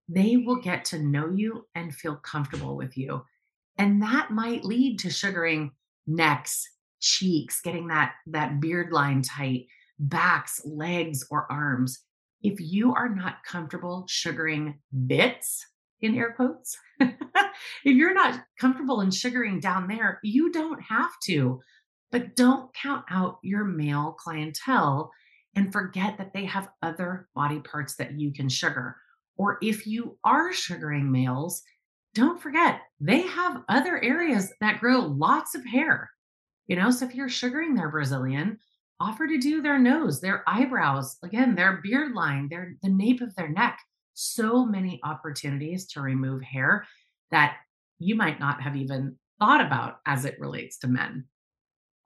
they 0.09 0.37
will 0.37 0.57
get 0.57 0.85
to 0.85 0.99
know 0.99 1.29
you 1.29 1.67
and 1.75 1.93
feel 1.93 2.15
comfortable 2.15 2.75
with 2.75 2.97
you. 2.97 3.23
And 3.77 4.01
that 4.01 4.31
might 4.31 4.65
lead 4.65 4.99
to 4.99 5.09
sugaring 5.09 5.71
necks, 6.05 6.67
cheeks, 6.99 7.61
getting 7.61 7.87
that, 7.87 8.13
that 8.27 8.59
beard 8.59 8.91
line 8.91 9.21
tight, 9.21 9.67
backs, 9.99 10.61
legs, 10.65 11.25
or 11.29 11.51
arms. 11.51 11.99
If 12.41 12.59
you 12.59 12.93
are 12.93 13.09
not 13.09 13.43
comfortable 13.45 14.05
sugaring 14.07 14.79
bits, 15.07 15.65
in 16.01 16.17
air 16.17 16.33
quotes, 16.33 16.77
if 16.99 17.15
you're 17.83 18.13
not 18.13 18.43
comfortable 18.59 19.01
in 19.01 19.11
sugaring 19.11 19.59
down 19.59 19.87
there, 19.87 20.19
you 20.23 20.51
don't 20.51 20.81
have 20.81 21.11
to. 21.25 21.59
But 22.11 22.35
don't 22.35 22.73
count 22.73 23.05
out 23.09 23.37
your 23.41 23.63
male 23.63 24.15
clientele 24.19 25.11
and 25.55 25.71
forget 25.71 26.17
that 26.17 26.33
they 26.33 26.45
have 26.45 26.69
other 26.81 27.29
body 27.35 27.59
parts 27.59 27.95
that 27.95 28.19
you 28.19 28.33
can 28.33 28.49
sugar. 28.49 28.97
Or 29.41 29.57
if 29.59 29.87
you 29.87 30.19
are 30.23 30.53
sugaring 30.53 31.11
males, 31.11 31.63
don't 32.13 32.39
forget 32.39 32.81
they 32.99 33.21
have 33.23 33.63
other 33.69 33.99
areas 34.03 34.53
that 34.61 34.79
grow 34.79 34.99
lots 34.99 35.55
of 35.55 35.65
hair. 35.65 36.11
You 36.67 36.75
know, 36.75 36.91
so 36.91 37.07
if 37.07 37.15
you're 37.15 37.27
sugaring 37.27 37.73
their 37.73 37.89
Brazilian, 37.89 38.59
offer 38.99 39.25
to 39.25 39.39
do 39.39 39.63
their 39.63 39.79
nose, 39.79 40.21
their 40.21 40.43
eyebrows, 40.45 41.17
again, 41.23 41.55
their 41.55 41.79
beard 41.81 42.13
line, 42.13 42.49
their 42.49 42.75
the 42.83 42.89
nape 42.89 43.19
of 43.19 43.33
their 43.33 43.49
neck. 43.49 43.79
So 44.13 44.63
many 44.63 44.99
opportunities 45.03 45.87
to 45.93 46.01
remove 46.01 46.43
hair 46.43 46.85
that 47.31 47.55
you 47.97 48.13
might 48.13 48.39
not 48.39 48.61
have 48.61 48.75
even 48.75 49.15
thought 49.39 49.65
about 49.65 50.01
as 50.05 50.23
it 50.25 50.39
relates 50.39 50.77
to 50.79 50.87
men. 50.87 51.25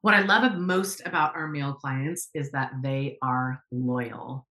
What 0.03 0.13
I 0.13 0.21
love 0.21 0.57
most 0.57 1.01
about 1.05 1.35
our 1.35 1.49
male 1.49 1.73
clients 1.73 2.29
is 2.33 2.49
that 2.51 2.71
they 2.81 3.17
are 3.21 3.61
loyal. 3.73 4.47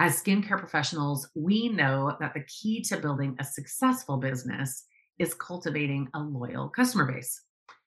As 0.00 0.20
skincare 0.20 0.58
professionals, 0.58 1.28
we 1.34 1.68
know 1.68 2.16
that 2.18 2.34
the 2.34 2.44
key 2.44 2.82
to 2.82 2.96
building 2.96 3.36
a 3.38 3.44
successful 3.44 4.16
business 4.16 4.84
is 5.18 5.34
cultivating 5.34 6.08
a 6.14 6.20
loyal 6.20 6.68
customer 6.68 7.10
base. 7.10 7.40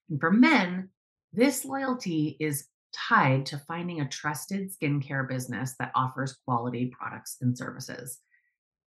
And 0.09 0.19
for 0.19 0.31
men, 0.31 0.89
this 1.33 1.65
loyalty 1.65 2.37
is 2.39 2.67
tied 2.93 3.45
to 3.47 3.61
finding 3.67 3.99
a 3.99 4.07
trusted 4.07 4.71
skincare 4.71 5.27
business 5.27 5.75
that 5.79 5.91
offers 5.95 6.37
quality 6.45 6.93
products 6.97 7.37
and 7.41 7.57
services. 7.57 8.19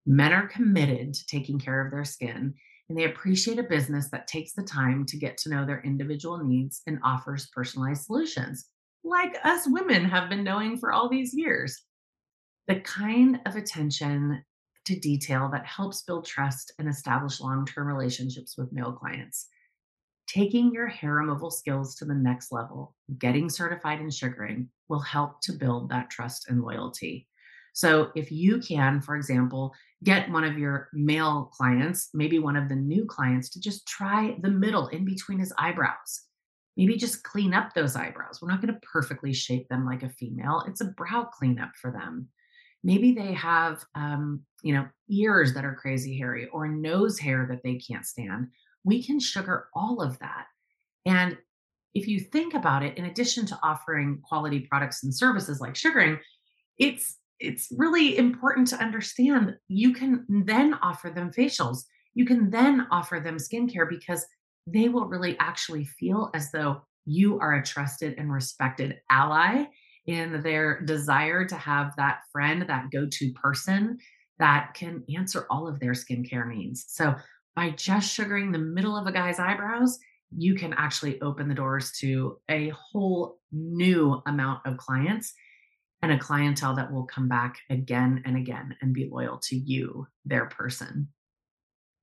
Men 0.05 0.33
are 0.33 0.47
committed 0.47 1.13
to 1.13 1.25
taking 1.27 1.57
care 1.57 1.85
of 1.85 1.91
their 1.91 2.03
skin 2.03 2.53
and 2.89 2.97
they 2.97 3.05
appreciate 3.05 3.57
a 3.57 3.63
business 3.63 4.09
that 4.09 4.27
takes 4.27 4.53
the 4.53 4.61
time 4.61 5.05
to 5.07 5.17
get 5.17 5.37
to 5.37 5.49
know 5.49 5.65
their 5.65 5.81
individual 5.81 6.43
needs 6.43 6.81
and 6.85 6.99
offers 7.03 7.47
personalized 7.47 8.03
solutions, 8.03 8.69
like 9.03 9.35
us 9.43 9.63
women 9.67 10.05
have 10.05 10.29
been 10.29 10.43
knowing 10.43 10.77
for 10.77 10.91
all 10.91 11.09
these 11.09 11.33
years. 11.33 11.83
The 12.67 12.79
kind 12.79 13.39
of 13.45 13.55
attention 13.55 14.43
to 14.85 14.99
detail 14.99 15.49
that 15.51 15.65
helps 15.65 16.03
build 16.03 16.25
trust 16.25 16.73
and 16.79 16.87
establish 16.87 17.39
long 17.39 17.65
term 17.65 17.87
relationships 17.87 18.57
with 18.57 18.71
male 18.71 18.93
clients. 18.93 19.47
Taking 20.27 20.73
your 20.73 20.87
hair 20.87 21.13
removal 21.13 21.51
skills 21.51 21.95
to 21.95 22.05
the 22.05 22.15
next 22.15 22.51
level, 22.51 22.95
getting 23.19 23.49
certified 23.49 23.99
in 23.99 24.09
sugaring, 24.09 24.69
will 24.89 24.99
help 24.99 25.41
to 25.41 25.53
build 25.53 25.89
that 25.89 26.09
trust 26.09 26.49
and 26.49 26.61
loyalty. 26.61 27.27
So, 27.73 28.11
if 28.15 28.31
you 28.31 28.59
can, 28.59 29.01
for 29.01 29.15
example, 29.15 29.73
get 30.03 30.31
one 30.31 30.43
of 30.43 30.57
your 30.57 30.89
male 30.93 31.51
clients, 31.53 32.09
maybe 32.13 32.39
one 32.39 32.55
of 32.55 32.69
the 32.69 32.75
new 32.75 33.05
clients, 33.05 33.49
to 33.49 33.59
just 33.59 33.85
try 33.85 34.37
the 34.41 34.49
middle 34.49 34.87
in 34.87 35.05
between 35.05 35.39
his 35.39 35.53
eyebrows. 35.57 36.21
Maybe 36.77 36.95
just 36.95 37.23
clean 37.23 37.53
up 37.53 37.73
those 37.73 37.95
eyebrows. 37.95 38.39
We're 38.41 38.49
not 38.49 38.61
going 38.61 38.73
to 38.73 38.79
perfectly 38.81 39.33
shape 39.33 39.67
them 39.67 39.85
like 39.85 40.03
a 40.03 40.09
female, 40.09 40.63
it's 40.67 40.81
a 40.81 40.85
brow 40.85 41.25
cleanup 41.25 41.71
for 41.79 41.91
them. 41.91 42.29
Maybe 42.85 43.13
they 43.13 43.33
have, 43.33 43.83
um, 43.95 44.41
you 44.61 44.75
know, 44.75 44.87
ears 45.09 45.55
that 45.55 45.65
are 45.65 45.73
crazy 45.73 46.15
hairy 46.19 46.47
or 46.53 46.67
nose 46.67 47.17
hair 47.17 47.47
that 47.49 47.63
they 47.63 47.79
can't 47.79 48.05
stand. 48.05 48.49
We 48.83 49.03
can 49.03 49.19
sugar 49.19 49.69
all 49.73 50.03
of 50.03 50.19
that. 50.19 50.45
And 51.03 51.35
if 51.95 52.07
you 52.07 52.19
think 52.19 52.53
about 52.53 52.83
it, 52.83 52.95
in 52.95 53.05
addition 53.05 53.47
to 53.47 53.59
offering 53.63 54.21
quality 54.23 54.59
products 54.59 55.03
and 55.03 55.13
services 55.13 55.59
like 55.59 55.75
sugaring, 55.75 56.19
it's 56.77 57.17
it's 57.39 57.69
really 57.75 58.17
important 58.17 58.67
to 58.67 58.77
understand 58.77 59.55
you 59.67 59.91
can 59.91 60.23
then 60.29 60.75
offer 60.75 61.09
them 61.09 61.31
facials. 61.31 61.79
You 62.13 62.25
can 62.25 62.51
then 62.51 62.85
offer 62.91 63.19
them 63.19 63.37
skincare 63.37 63.89
because 63.89 64.23
they 64.67 64.89
will 64.89 65.07
really 65.07 65.35
actually 65.39 65.85
feel 65.85 66.29
as 66.35 66.51
though 66.51 66.81
you 67.05 67.39
are 67.39 67.55
a 67.55 67.63
trusted 67.63 68.15
and 68.19 68.31
respected 68.31 68.99
ally 69.09 69.65
in 70.07 70.41
their 70.41 70.81
desire 70.81 71.45
to 71.45 71.55
have 71.55 71.93
that 71.97 72.19
friend, 72.31 72.65
that 72.67 72.91
go 72.91 73.07
to 73.09 73.33
person 73.33 73.97
that 74.39 74.73
can 74.73 75.03
answer 75.15 75.45
all 75.49 75.67
of 75.67 75.79
their 75.79 75.93
skincare 75.93 76.47
needs. 76.47 76.85
So, 76.89 77.15
by 77.55 77.69
just 77.69 78.13
sugaring 78.13 78.51
the 78.51 78.59
middle 78.59 78.97
of 78.97 79.07
a 79.07 79.13
guy's 79.13 79.39
eyebrows, 79.39 79.97
you 80.35 80.55
can 80.55 80.73
actually 80.73 81.21
open 81.21 81.47
the 81.47 81.55
doors 81.55 81.93
to 81.99 82.37
a 82.49 82.69
whole 82.69 83.37
new 83.53 84.21
amount 84.25 84.59
of 84.65 84.77
clients 84.77 85.33
and 86.01 86.11
a 86.11 86.19
clientele 86.19 86.75
that 86.75 86.91
will 86.91 87.05
come 87.05 87.29
back 87.29 87.57
again 87.69 88.21
and 88.25 88.35
again 88.35 88.75
and 88.81 88.93
be 88.93 89.09
loyal 89.09 89.39
to 89.43 89.55
you, 89.55 90.05
their 90.25 90.47
person. 90.47 91.07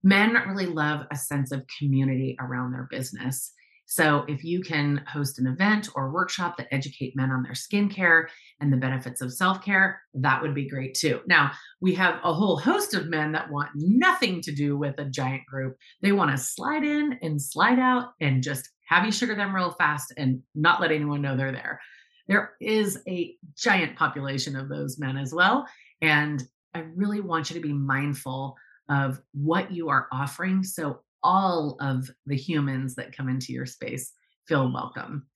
Men 0.02 0.32
really 0.48 0.66
love 0.66 1.06
a 1.10 1.16
sense 1.16 1.52
of 1.52 1.66
community 1.78 2.36
around 2.40 2.72
their 2.72 2.88
business. 2.90 3.52
So, 3.86 4.24
if 4.28 4.42
you 4.42 4.62
can 4.62 5.04
host 5.06 5.38
an 5.38 5.46
event 5.46 5.88
or 5.94 6.12
workshop 6.12 6.56
that 6.56 6.72
educate 6.72 7.14
men 7.16 7.30
on 7.30 7.42
their 7.42 7.52
skincare 7.52 8.26
and 8.60 8.72
the 8.72 8.76
benefits 8.76 9.20
of 9.20 9.32
self 9.32 9.62
care, 9.62 10.00
that 10.14 10.40
would 10.40 10.54
be 10.54 10.68
great 10.68 10.94
too. 10.94 11.20
Now, 11.26 11.50
we 11.80 11.94
have 11.94 12.18
a 12.24 12.32
whole 12.32 12.56
host 12.56 12.94
of 12.94 13.08
men 13.08 13.32
that 13.32 13.50
want 13.50 13.70
nothing 13.74 14.40
to 14.42 14.52
do 14.52 14.76
with 14.76 14.98
a 14.98 15.04
giant 15.04 15.44
group. 15.46 15.76
They 16.00 16.12
want 16.12 16.30
to 16.30 16.38
slide 16.38 16.84
in 16.84 17.18
and 17.22 17.40
slide 17.40 17.78
out 17.78 18.12
and 18.20 18.42
just 18.42 18.70
have 18.88 19.04
you 19.04 19.12
sugar 19.12 19.34
them 19.34 19.54
real 19.54 19.72
fast 19.72 20.12
and 20.16 20.42
not 20.54 20.80
let 20.80 20.92
anyone 20.92 21.22
know 21.22 21.36
they're 21.36 21.52
there. 21.52 21.80
There 22.28 22.52
is 22.60 22.98
a 23.08 23.34
giant 23.56 23.96
population 23.96 24.56
of 24.56 24.68
those 24.68 24.98
men 24.98 25.16
as 25.16 25.34
well. 25.34 25.66
And 26.00 26.42
I 26.74 26.80
really 26.94 27.20
want 27.20 27.50
you 27.50 27.54
to 27.54 27.66
be 27.66 27.72
mindful 27.72 28.56
of 28.88 29.20
what 29.32 29.72
you 29.72 29.88
are 29.88 30.08
offering. 30.12 30.62
So 30.62 31.00
all 31.22 31.76
of 31.80 32.10
the 32.26 32.36
humans 32.36 32.94
that 32.96 33.16
come 33.16 33.28
into 33.28 33.52
your 33.52 33.66
space 33.66 34.12
feel 34.46 34.72
welcome. 34.72 35.26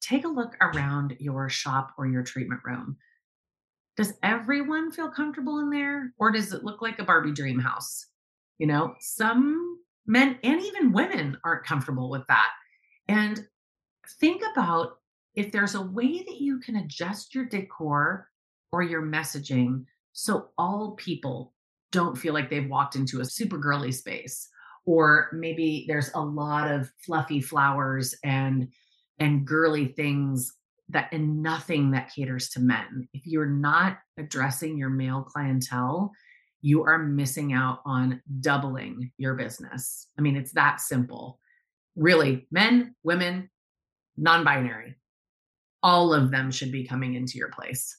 Take 0.00 0.24
a 0.24 0.28
look 0.28 0.54
around 0.60 1.16
your 1.18 1.48
shop 1.48 1.92
or 1.96 2.06
your 2.06 2.22
treatment 2.22 2.60
room. 2.64 2.96
Does 3.96 4.14
everyone 4.22 4.90
feel 4.90 5.10
comfortable 5.10 5.60
in 5.60 5.70
there 5.70 6.12
or 6.18 6.30
does 6.30 6.52
it 6.52 6.64
look 6.64 6.82
like 6.82 6.98
a 6.98 7.04
Barbie 7.04 7.32
dream 7.32 7.58
house? 7.58 8.06
You 8.58 8.66
know, 8.66 8.94
some 9.00 9.78
men 10.06 10.38
and 10.42 10.60
even 10.60 10.92
women 10.92 11.38
aren't 11.44 11.64
comfortable 11.64 12.10
with 12.10 12.26
that. 12.28 12.50
And 13.08 13.46
think 14.20 14.42
about 14.52 14.98
if 15.34 15.52
there's 15.52 15.74
a 15.74 15.82
way 15.82 16.18
that 16.26 16.40
you 16.40 16.58
can 16.60 16.76
adjust 16.76 17.34
your 17.34 17.44
decor 17.44 18.28
or 18.72 18.82
your 18.82 19.02
messaging 19.02 19.84
so 20.12 20.50
all 20.58 20.92
people 20.92 21.52
don't 21.92 22.18
feel 22.18 22.34
like 22.34 22.50
they've 22.50 22.68
walked 22.68 22.96
into 22.96 23.20
a 23.20 23.24
super 23.24 23.58
girly 23.58 23.92
space 23.92 24.48
or 24.86 25.30
maybe 25.32 25.84
there's 25.88 26.10
a 26.14 26.20
lot 26.20 26.70
of 26.70 26.90
fluffy 27.04 27.40
flowers 27.40 28.14
and 28.24 28.68
and 29.18 29.46
girly 29.46 29.86
things 29.86 30.52
that 30.88 31.08
and 31.12 31.42
nothing 31.42 31.92
that 31.92 32.12
caters 32.14 32.50
to 32.50 32.60
men. 32.60 33.08
If 33.12 33.26
you're 33.26 33.46
not 33.46 33.98
addressing 34.18 34.76
your 34.76 34.90
male 34.90 35.22
clientele, 35.22 36.12
you 36.60 36.84
are 36.84 36.98
missing 36.98 37.52
out 37.52 37.80
on 37.84 38.20
doubling 38.40 39.12
your 39.18 39.34
business. 39.34 40.08
I 40.18 40.22
mean, 40.22 40.36
it's 40.36 40.52
that 40.52 40.80
simple. 40.80 41.38
Really, 41.96 42.46
men, 42.50 42.94
women, 43.02 43.50
non 44.16 44.44
binary, 44.44 44.96
all 45.82 46.12
of 46.12 46.30
them 46.30 46.50
should 46.50 46.72
be 46.72 46.86
coming 46.86 47.14
into 47.14 47.38
your 47.38 47.50
place. 47.50 47.98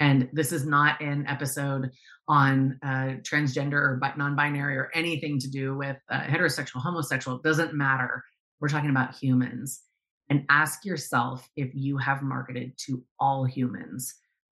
And 0.00 0.28
this 0.32 0.52
is 0.52 0.66
not 0.66 1.00
an 1.00 1.26
episode 1.26 1.90
on 2.28 2.78
uh, 2.82 3.16
transgender 3.22 3.74
or 3.74 4.00
non 4.16 4.34
binary 4.34 4.76
or 4.76 4.90
anything 4.94 5.38
to 5.38 5.48
do 5.48 5.76
with 5.76 5.96
uh, 6.10 6.20
heterosexual, 6.20 6.80
homosexual. 6.80 7.36
It 7.36 7.42
doesn't 7.42 7.74
matter. 7.74 8.24
We're 8.60 8.68
talking 8.68 8.90
about 8.90 9.14
humans. 9.14 9.82
And 10.28 10.44
ask 10.48 10.84
yourself 10.84 11.48
if 11.54 11.70
you 11.72 11.96
have 11.98 12.20
marketed 12.20 12.72
to 12.86 13.04
all 13.20 13.44
humans 13.44 14.12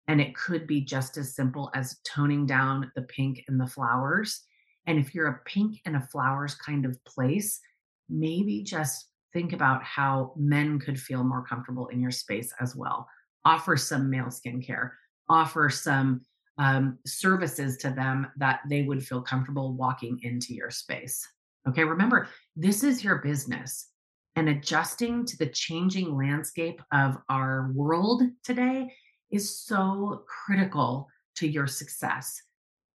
and 0.08 0.20
it 0.20 0.36
could 0.36 0.68
be 0.68 0.82
just 0.82 1.16
as 1.16 1.34
simple 1.34 1.72
as 1.74 2.00
toning 2.04 2.46
down 2.46 2.92
the 2.96 3.04
pink 3.04 3.46
and 3.48 3.58
the 3.58 3.68
flowers. 3.68 4.42
And 4.86 5.00
if 5.00 5.16
you're 5.16 5.28
a 5.28 5.40
pink 5.46 5.80
and 5.86 5.96
a 5.96 6.02
flowers 6.02 6.56
kind 6.56 6.86
of 6.86 7.02
place, 7.06 7.62
maybe 8.10 8.64
just 8.64 9.08
think 9.32 9.54
about 9.54 9.82
how 9.84 10.34
men 10.36 10.80
could 10.80 11.00
feel 11.00 11.24
more 11.24 11.46
comfortable 11.46 11.88
in 11.88 12.02
your 12.02 12.12
space 12.12 12.54
as 12.60 12.76
well. 12.76 13.08
Offer 13.46 13.78
some 13.78 14.10
male 14.10 14.26
skincare, 14.26 14.92
offer 15.30 15.70
some 15.70 16.22
um, 16.62 17.00
services 17.08 17.76
to 17.78 17.90
them 17.90 18.28
that 18.38 18.60
they 18.70 18.84
would 18.84 19.04
feel 19.04 19.20
comfortable 19.20 19.74
walking 19.74 20.20
into 20.22 20.54
your 20.54 20.70
space. 20.70 21.28
Okay, 21.68 21.84
remember, 21.84 22.28
this 22.56 22.84
is 22.84 23.04
your 23.04 23.16
business. 23.18 23.88
And 24.36 24.48
adjusting 24.48 25.26
to 25.26 25.38
the 25.38 25.48
changing 25.48 26.16
landscape 26.16 26.80
of 26.94 27.18
our 27.30 27.72
world 27.74 28.22
today 28.44 28.94
is 29.32 29.60
so 29.60 30.24
critical 30.28 31.08
to 31.38 31.48
your 31.48 31.66
success. 31.66 32.40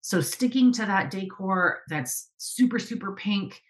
So, 0.01 0.21
sticking 0.21 0.73
to 0.75 0.87
that 0.87 1.11
decor 1.11 1.81
that's 1.89 2.31
super, 2.39 2.79
super 2.79 3.17
pink 3.17 3.61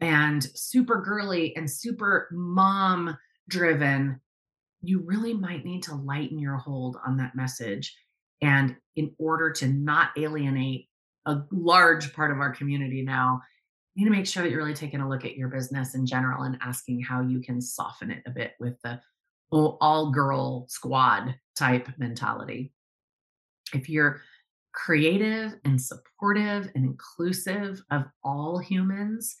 and 0.00 0.44
super 0.54 1.00
girly 1.00 1.56
and 1.56 1.68
super 1.68 2.28
mom 2.30 3.16
driven, 3.48 4.20
you 4.82 5.00
really 5.00 5.32
might 5.32 5.64
need 5.64 5.82
to 5.84 5.94
lighten 5.94 6.38
your 6.38 6.58
hold 6.58 6.98
on 7.06 7.16
that 7.16 7.34
message. 7.34 7.96
And 8.42 8.76
in 8.96 9.14
order 9.18 9.50
to 9.52 9.66
not 9.66 10.10
alienate 10.16 10.88
a 11.26 11.42
large 11.50 12.12
part 12.14 12.30
of 12.30 12.38
our 12.38 12.54
community 12.54 13.02
now, 13.02 13.40
you 13.94 14.04
need 14.04 14.10
to 14.10 14.16
make 14.16 14.26
sure 14.26 14.42
that 14.42 14.50
you're 14.50 14.60
really 14.60 14.74
taking 14.74 15.00
a 15.00 15.08
look 15.08 15.24
at 15.24 15.36
your 15.36 15.48
business 15.48 15.94
in 15.94 16.06
general 16.06 16.42
and 16.42 16.58
asking 16.60 17.02
how 17.02 17.22
you 17.22 17.40
can 17.40 17.60
soften 17.60 18.10
it 18.10 18.22
a 18.26 18.30
bit 18.30 18.52
with 18.60 18.80
the 18.82 19.00
all 19.50 20.10
girl 20.10 20.66
squad 20.68 21.34
type 21.54 21.88
mentality. 21.98 22.72
If 23.72 23.88
you're 23.88 24.20
creative 24.74 25.54
and 25.64 25.80
supportive 25.80 26.70
and 26.74 26.84
inclusive 26.84 27.82
of 27.90 28.04
all 28.22 28.58
humans, 28.58 29.36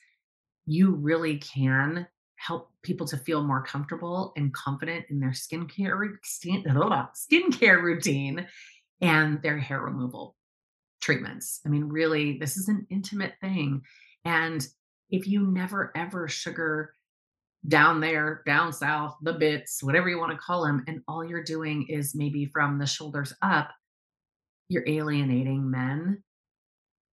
you 0.64 0.94
really 0.94 1.36
can 1.38 2.06
help 2.36 2.70
people 2.82 3.06
to 3.08 3.16
feel 3.16 3.42
more 3.42 3.62
comfortable 3.62 4.32
and 4.36 4.52
confident 4.54 5.04
in 5.10 5.20
their 5.20 5.30
skincare 5.30 6.16
skin, 6.22 6.64
skincare 6.64 7.82
routine 7.82 8.46
and 9.00 9.42
their 9.42 9.58
hair 9.58 9.80
removal 9.80 10.36
treatments. 11.00 11.60
I 11.64 11.68
mean, 11.68 11.84
really, 11.84 12.38
this 12.38 12.56
is 12.56 12.68
an 12.68 12.86
intimate 12.90 13.34
thing. 13.40 13.82
And 14.24 14.66
if 15.10 15.26
you 15.26 15.46
never 15.46 15.92
ever 15.96 16.28
sugar 16.28 16.92
down 17.68 18.00
there, 18.00 18.42
down 18.46 18.72
south, 18.72 19.16
the 19.22 19.32
bits, 19.32 19.82
whatever 19.82 20.08
you 20.08 20.18
want 20.18 20.32
to 20.32 20.38
call 20.38 20.64
them, 20.64 20.84
and 20.86 21.00
all 21.08 21.24
you're 21.24 21.42
doing 21.42 21.86
is 21.88 22.14
maybe 22.14 22.46
from 22.46 22.78
the 22.78 22.86
shoulders 22.86 23.32
up, 23.42 23.70
you're 24.68 24.84
alienating 24.86 25.70
men 25.70 26.22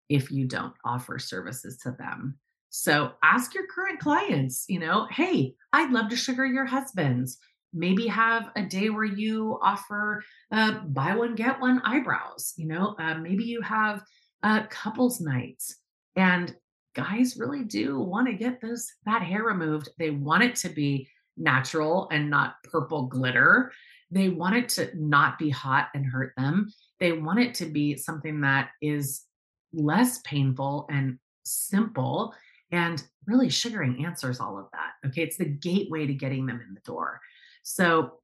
if 0.08 0.30
you 0.30 0.46
don't 0.46 0.74
offer 0.84 1.18
services 1.18 1.78
to 1.78 1.92
them. 1.98 2.38
So 2.70 3.12
ask 3.22 3.54
your 3.54 3.66
current 3.66 4.00
clients, 4.00 4.64
you 4.68 4.78
know, 4.78 5.06
hey, 5.10 5.54
I'd 5.72 5.92
love 5.92 6.08
to 6.10 6.16
sugar 6.16 6.46
your 6.46 6.66
husbands. 6.66 7.38
Maybe 7.72 8.06
have 8.08 8.50
a 8.56 8.62
day 8.62 8.90
where 8.90 9.04
you 9.04 9.58
offer 9.62 10.22
uh, 10.50 10.80
buy 10.80 11.14
one, 11.14 11.34
get 11.34 11.60
one 11.60 11.80
eyebrows. 11.84 12.54
You 12.56 12.66
know, 12.66 12.96
uh, 12.98 13.14
maybe 13.14 13.44
you 13.44 13.60
have 13.60 14.02
uh, 14.42 14.66
couples 14.68 15.20
nights 15.20 15.76
and 16.16 16.54
guys 16.94 17.36
really 17.36 17.64
do 17.64 17.98
want 18.00 18.26
to 18.26 18.34
get 18.34 18.60
this 18.60 18.92
that 19.06 19.22
hair 19.22 19.44
removed. 19.44 19.88
They 19.98 20.10
want 20.10 20.42
it 20.42 20.56
to 20.56 20.68
be 20.68 21.08
natural 21.36 22.08
and 22.10 22.28
not 22.28 22.56
purple 22.64 23.06
glitter. 23.06 23.72
They 24.10 24.28
want 24.28 24.56
it 24.56 24.68
to 24.70 24.90
not 24.94 25.38
be 25.38 25.50
hot 25.50 25.88
and 25.94 26.04
hurt 26.04 26.32
them. 26.36 26.72
They 26.98 27.12
want 27.12 27.38
it 27.38 27.54
to 27.54 27.66
be 27.66 27.96
something 27.96 28.40
that 28.40 28.70
is 28.82 29.24
less 29.72 30.18
painful 30.24 30.86
and 30.90 31.18
simple. 31.44 32.34
And 32.72 33.02
really, 33.26 33.48
sugaring 33.48 34.04
answers 34.04 34.40
all 34.40 34.58
of 34.58 34.66
that. 34.72 35.08
Okay. 35.08 35.22
It's 35.22 35.36
the 35.36 35.44
gateway 35.44 36.06
to 36.06 36.14
getting 36.14 36.46
them 36.46 36.60
in 36.66 36.74
the 36.74 36.80
door. 36.80 37.20
So 37.62 38.20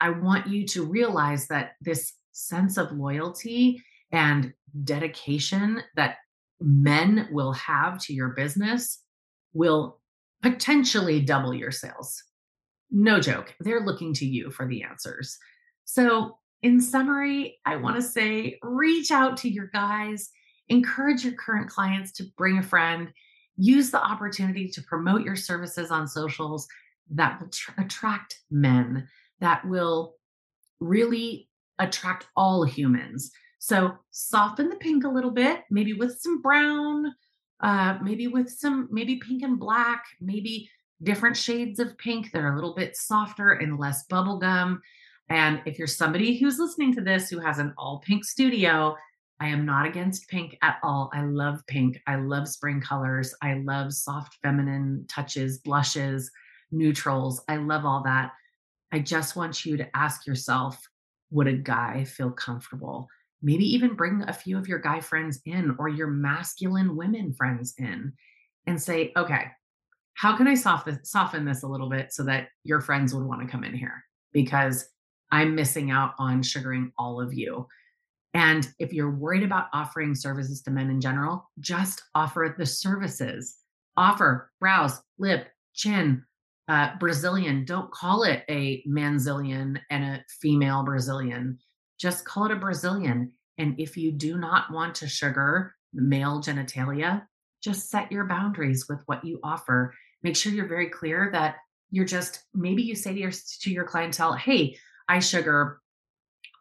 I 0.00 0.10
want 0.10 0.46
you 0.46 0.66
to 0.68 0.84
realize 0.84 1.46
that 1.48 1.72
this 1.80 2.12
sense 2.32 2.76
of 2.76 2.92
loyalty 2.92 3.82
and 4.12 4.52
dedication 4.84 5.82
that 5.96 6.16
men 6.60 7.28
will 7.30 7.52
have 7.52 8.00
to 8.04 8.14
your 8.14 8.28
business 8.28 9.02
will 9.52 10.00
potentially 10.42 11.20
double 11.20 11.54
your 11.54 11.70
sales. 11.70 12.22
No 12.90 13.20
joke. 13.20 13.54
They're 13.60 13.84
looking 13.84 14.14
to 14.14 14.26
you 14.26 14.50
for 14.50 14.66
the 14.66 14.82
answers. 14.82 15.36
So, 15.84 16.38
in 16.62 16.80
summary, 16.80 17.58
I 17.64 17.76
want 17.76 17.96
to 17.96 18.02
say 18.02 18.58
reach 18.62 19.10
out 19.10 19.38
to 19.38 19.48
your 19.48 19.68
guys, 19.68 20.28
encourage 20.68 21.24
your 21.24 21.32
current 21.34 21.70
clients 21.70 22.12
to 22.12 22.24
bring 22.36 22.58
a 22.58 22.62
friend, 22.62 23.10
use 23.56 23.90
the 23.90 24.02
opportunity 24.02 24.68
to 24.68 24.82
promote 24.82 25.22
your 25.22 25.36
services 25.36 25.90
on 25.90 26.06
socials 26.06 26.66
that 27.10 27.40
will 27.40 27.48
tr- 27.48 27.72
attract 27.78 28.40
men, 28.50 29.08
that 29.40 29.66
will 29.66 30.14
really 30.80 31.48
attract 31.78 32.26
all 32.36 32.64
humans. 32.64 33.30
So 33.58 33.92
soften 34.10 34.68
the 34.68 34.76
pink 34.76 35.04
a 35.04 35.08
little 35.08 35.30
bit, 35.30 35.62
maybe 35.70 35.92
with 35.92 36.18
some 36.20 36.40
brown, 36.40 37.14
uh, 37.60 37.98
maybe 38.02 38.26
with 38.26 38.48
some, 38.48 38.88
maybe 38.90 39.16
pink 39.16 39.42
and 39.42 39.58
black, 39.58 40.04
maybe 40.20 40.70
different 41.02 41.36
shades 41.36 41.78
of 41.78 41.96
pink 41.98 42.32
that 42.32 42.42
are 42.42 42.52
a 42.52 42.54
little 42.54 42.74
bit 42.74 42.96
softer 42.96 43.52
and 43.52 43.78
less 43.78 44.06
bubblegum. 44.08 44.78
And 45.28 45.62
if 45.64 45.78
you're 45.78 45.86
somebody 45.86 46.38
who's 46.38 46.58
listening 46.58 46.94
to 46.94 47.00
this 47.00 47.28
who 47.28 47.38
has 47.38 47.58
an 47.58 47.72
all 47.78 48.02
pink 48.04 48.24
studio, 48.24 48.96
I 49.40 49.48
am 49.48 49.64
not 49.64 49.86
against 49.86 50.28
pink 50.28 50.58
at 50.60 50.78
all. 50.82 51.10
I 51.14 51.22
love 51.22 51.62
pink. 51.66 51.98
I 52.06 52.16
love 52.16 52.46
spring 52.48 52.80
colors. 52.80 53.34
I 53.40 53.54
love 53.54 53.92
soft 53.92 54.36
feminine 54.42 55.06
touches, 55.08 55.58
blushes, 55.58 56.30
neutrals. 56.70 57.42
I 57.48 57.56
love 57.56 57.84
all 57.84 58.02
that. 58.04 58.32
I 58.92 58.98
just 58.98 59.36
want 59.36 59.64
you 59.64 59.76
to 59.76 59.96
ask 59.96 60.26
yourself 60.26 60.80
would 61.30 61.46
a 61.46 61.52
guy 61.52 62.04
feel 62.04 62.30
comfortable 62.30 63.08
maybe 63.42 63.64
even 63.64 63.94
bring 63.94 64.22
a 64.26 64.32
few 64.32 64.58
of 64.58 64.68
your 64.68 64.78
guy 64.78 65.00
friends 65.00 65.40
in 65.46 65.74
or 65.78 65.88
your 65.88 66.08
masculine 66.08 66.96
women 66.96 67.32
friends 67.32 67.74
in 67.78 68.12
and 68.66 68.80
say, 68.80 69.12
okay, 69.16 69.44
how 70.14 70.36
can 70.36 70.46
I 70.46 70.54
soften, 70.54 71.44
this 71.44 71.62
a 71.62 71.66
little 71.68 71.88
bit 71.88 72.12
so 72.12 72.24
that 72.24 72.48
your 72.64 72.80
friends 72.80 73.14
would 73.14 73.24
want 73.24 73.40
to 73.40 73.48
come 73.48 73.64
in 73.64 73.74
here? 73.74 74.04
Because 74.32 74.86
I'm 75.32 75.54
missing 75.54 75.90
out 75.90 76.12
on 76.18 76.42
sugaring 76.42 76.92
all 76.98 77.20
of 77.20 77.32
you. 77.32 77.66
And 78.34 78.68
if 78.78 78.92
you're 78.92 79.10
worried 79.10 79.42
about 79.42 79.68
offering 79.72 80.14
services 80.14 80.60
to 80.62 80.70
men 80.70 80.90
in 80.90 81.00
general, 81.00 81.50
just 81.58 82.02
offer 82.14 82.54
the 82.56 82.66
services. 82.66 83.56
Offer 83.96 84.50
brows, 84.60 85.00
lip, 85.18 85.48
chin, 85.74 86.24
uh, 86.70 86.96
Brazilian. 86.98 87.64
Don't 87.64 87.90
call 87.90 88.22
it 88.22 88.44
a 88.48 88.82
manzillion 88.86 89.80
and 89.90 90.04
a 90.04 90.24
female 90.40 90.82
Brazilian 90.84 91.58
just 92.00 92.24
call 92.24 92.46
it 92.46 92.52
a 92.52 92.56
Brazilian. 92.56 93.32
And 93.58 93.78
if 93.78 93.96
you 93.96 94.10
do 94.10 94.38
not 94.38 94.72
want 94.72 94.94
to 94.96 95.08
sugar 95.08 95.74
male 95.92 96.40
genitalia, 96.40 97.26
just 97.62 97.90
set 97.90 98.10
your 98.10 98.24
boundaries 98.24 98.86
with 98.88 99.02
what 99.04 99.24
you 99.24 99.38
offer. 99.44 99.94
Make 100.22 100.34
sure 100.34 100.52
you're 100.52 100.66
very 100.66 100.88
clear 100.88 101.28
that 101.32 101.56
you're 101.90 102.06
just 102.06 102.44
maybe 102.54 102.82
you 102.82 102.94
say 102.94 103.12
to 103.12 103.20
your 103.20 103.32
to 103.32 103.70
your 103.70 103.84
clientele, 103.84 104.32
"Hey, 104.32 104.78
I 105.08 105.18
sugar 105.18 105.82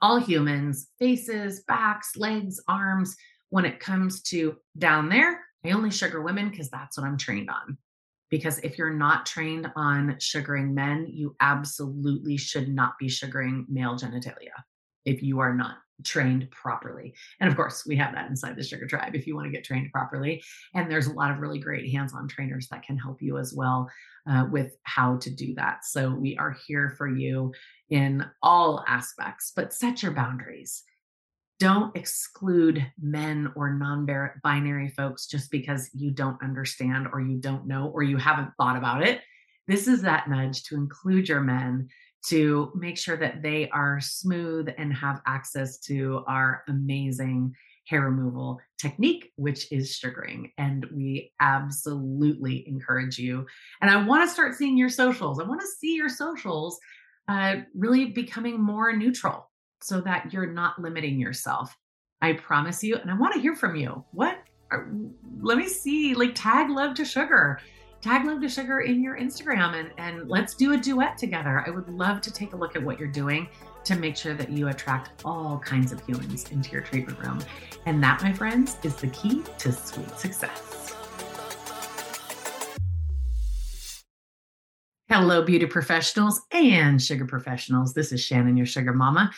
all 0.02 0.18
humans, 0.18 0.90
faces, 1.00 1.64
backs, 1.64 2.18
legs, 2.18 2.62
arms. 2.68 3.16
When 3.50 3.66
it 3.66 3.80
comes 3.80 4.22
to 4.24 4.58
down 4.78 5.10
there, 5.10 5.46
I 5.64 5.72
only 5.72 5.92
sugar 5.92 6.22
women 6.22 6.50
because 6.50 6.70
that's 6.70 6.98
what 6.98 7.08
I'm 7.08 7.18
trained 7.18 7.50
on." 7.50 7.78
Because 8.30 8.60
if 8.60 8.78
you're 8.78 8.94
not 8.94 9.26
trained 9.26 9.72
on 9.76 10.18
sugaring 10.20 10.74
men, 10.74 11.08
you 11.10 11.36
absolutely 11.40 12.38
should 12.38 12.70
not 12.70 12.94
be 13.00 13.10
sugaring 13.10 13.66
male 13.70 13.96
genitalia 13.96 14.54
if 15.06 15.24
you 15.24 15.40
are 15.40 15.54
not 15.54 15.78
trained 16.04 16.50
properly. 16.52 17.14
And 17.40 17.50
of 17.50 17.56
course, 17.56 17.86
we 17.86 17.96
have 17.98 18.14
that 18.14 18.30
inside 18.30 18.56
the 18.56 18.64
Sugar 18.64 18.88
Tribe 18.88 19.16
if 19.16 19.28
you 19.28 19.36
want 19.36 19.48
to 19.48 19.52
get 19.52 19.64
trained 19.64 19.92
properly. 19.92 20.42
And 20.74 20.90
there's 20.90 21.08
a 21.08 21.14
lot 21.14 21.32
of 21.32 21.40
really 21.40 21.60
great 21.60 21.92
hands 21.92 22.14
on 22.14 22.28
trainers 22.28 22.68
that 22.70 22.84
can 22.84 22.98
help 22.98 23.22
you 23.22 23.38
as 23.38 23.54
well 23.54 23.90
uh, 24.30 24.46
with 24.50 24.76
how 24.84 25.18
to 25.18 25.30
do 25.30 25.54
that. 25.56 25.86
So 25.86 26.12
we 26.12 26.38
are 26.38 26.56
here 26.68 26.94
for 26.98 27.08
you 27.08 27.54
in 27.90 28.26
all 28.42 28.84
aspects, 28.88 29.52
but 29.56 29.74
set 29.74 30.04
your 30.04 30.12
boundaries. 30.12 30.84
Don't 31.60 31.94
exclude 31.96 32.90
men 33.02 33.52
or 33.56 33.74
non 33.74 34.08
binary 34.44 34.90
folks 34.90 35.28
just 35.28 35.52
because 35.52 35.90
you 35.94 36.10
don't 36.10 36.42
understand 36.42 37.08
or 37.12 37.20
you 37.20 37.38
don't 37.38 37.68
know 37.68 37.92
or 37.94 38.02
you 38.02 38.16
haven't 38.16 38.52
thought 38.58 38.78
about 38.78 39.06
it. 39.06 39.22
This 39.68 39.88
is 39.88 40.02
that 40.02 40.30
nudge 40.30 40.64
to 40.64 40.76
include 40.76 41.28
your 41.28 41.42
men 41.42 41.90
to 42.28 42.72
make 42.76 42.98
sure 42.98 43.18
that 43.18 43.42
they 43.42 43.70
are 43.70 44.00
smooth 44.00 44.70
and 44.78 44.94
have 44.94 45.22
access 45.26 45.80
to 45.80 46.24
our 46.28 46.64
amazing 46.70 47.54
hair 47.86 48.02
removal 48.02 48.60
technique, 48.78 49.32
which 49.36 49.70
is 49.72 49.96
sugaring. 49.96 50.52
And 50.58 50.86
we 50.94 51.34
absolutely 51.42 52.68
encourage 52.68 53.18
you. 53.18 53.46
And 53.82 53.92
I 53.92 54.02
want 54.06 54.28
to 54.28 54.34
start 54.34 54.56
seeing 54.56 54.78
your 54.78 54.90
socials. 54.90 55.40
I 55.40 55.44
want 55.44 55.60
to 55.62 55.68
see 55.68 55.96
your 55.96 56.10
socials 56.10 56.80
uh, 57.28 57.58
really 57.76 58.06
becoming 58.06 58.62
more 58.62 58.96
neutral 58.96 59.49
so 59.82 60.02
that 60.02 60.32
you're 60.34 60.52
not 60.52 60.80
limiting 60.82 61.20
yourself. 61.20 61.76
I 62.22 62.34
promise 62.34 62.84
you. 62.84 62.96
And 62.96 63.10
I 63.10 63.16
want 63.16 63.34
to 63.34 63.40
hear 63.40 63.56
from 63.56 63.76
you. 63.76 64.04
What? 64.12 64.40
Are, 64.72 64.92
let 65.42 65.58
me 65.58 65.68
see. 65.68 66.14
Like, 66.14 66.36
tag 66.36 66.70
love 66.70 66.94
to 66.96 67.06
sugar 67.06 67.60
tag 68.02 68.26
Love 68.26 68.40
to 68.42 68.48
Sugar 68.48 68.80
in 68.80 69.04
your 69.04 69.18
Instagram 69.18 69.78
and, 69.78 69.92
and 69.98 70.30
let's 70.30 70.54
do 70.54 70.72
a 70.72 70.78
duet 70.78 71.18
together. 71.18 71.66
I 71.68 71.70
would 71.70 71.90
love 71.90 72.22
to 72.22 72.32
take 72.32 72.54
a 72.54 72.56
look 72.56 72.78
at 72.78 72.84
what 72.84 72.98
you're 72.98 73.10
doing 73.10 73.50
to 73.84 73.96
make 73.96 74.16
sure 74.16 74.34
that 74.36 74.50
you 74.50 74.70
attract 74.70 75.22
all 75.26 75.60
kinds 75.60 75.92
of 75.92 76.00
humans 76.06 76.50
into 76.52 76.72
your 76.72 76.82
treatment 76.82 77.20
room. 77.20 77.40
And 77.86 78.02
that, 78.02 78.24
my 78.24 78.32
friends, 78.32 78.78
is 78.84 78.96
the 78.96 79.08
key 79.08 79.44
to 79.58 79.74
sweet 79.74 80.18
success. 80.18 80.96
Hello, 85.10 85.42
beauty 85.44 85.66
professionals 85.66 86.42
and 86.52 87.02
sugar 87.02 87.26
professionals. 87.26 87.94
This 87.94 88.14
is 88.14 88.24
Shannon, 88.24 88.56
your 88.56 88.68
sugar 88.68 88.94
mama. 88.94 89.32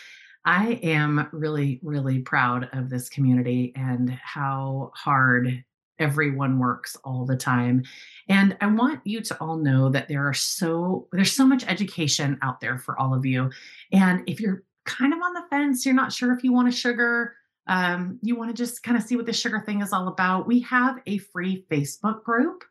I 0.45 0.79
am 0.83 1.27
really, 1.31 1.79
really 1.83 2.19
proud 2.19 2.69
of 2.73 2.89
this 2.89 3.09
community 3.09 3.73
and 3.75 4.09
how 4.09 4.91
hard 4.95 5.63
everyone 5.99 6.57
works 6.57 6.97
all 7.03 7.25
the 7.25 7.37
time. 7.37 7.83
And 8.27 8.57
i 8.59 8.65
want 8.65 9.05
you 9.05 9.21
to 9.21 9.37
all 9.39 9.55
know 9.55 9.89
that 9.89 10.07
there 10.07 10.27
are 10.27 10.33
so 10.33 11.07
there's 11.11 11.31
so 11.31 11.45
much 11.45 11.63
education 11.67 12.39
out 12.41 12.59
there 12.59 12.79
for 12.79 12.99
all 12.99 13.13
of 13.13 13.25
you. 13.25 13.51
And 13.91 14.27
if 14.27 14.39
you're 14.39 14.63
kind 14.85 15.13
of 15.13 15.21
on 15.21 15.33
the 15.33 15.43
fence 15.51 15.85
you're 15.85 15.95
not 15.95 16.11
sure 16.11 16.33
if 16.33 16.43
you 16.43 16.51
want 16.51 16.67
a 16.67 16.71
sugar 16.71 17.35
um, 17.67 18.17
you 18.23 18.35
want 18.35 18.49
to 18.49 18.55
just 18.55 18.81
kind 18.81 18.97
of 18.97 19.03
see 19.03 19.15
what 19.15 19.27
the 19.27 19.33
sugar 19.33 19.61
thing 19.63 19.81
is 19.81 19.93
all 19.93 20.07
about 20.07 20.47
we 20.47 20.59
have 20.61 20.97
a 21.05 21.19
free 21.19 21.65
facebook 21.69 22.23
group. 22.23 22.63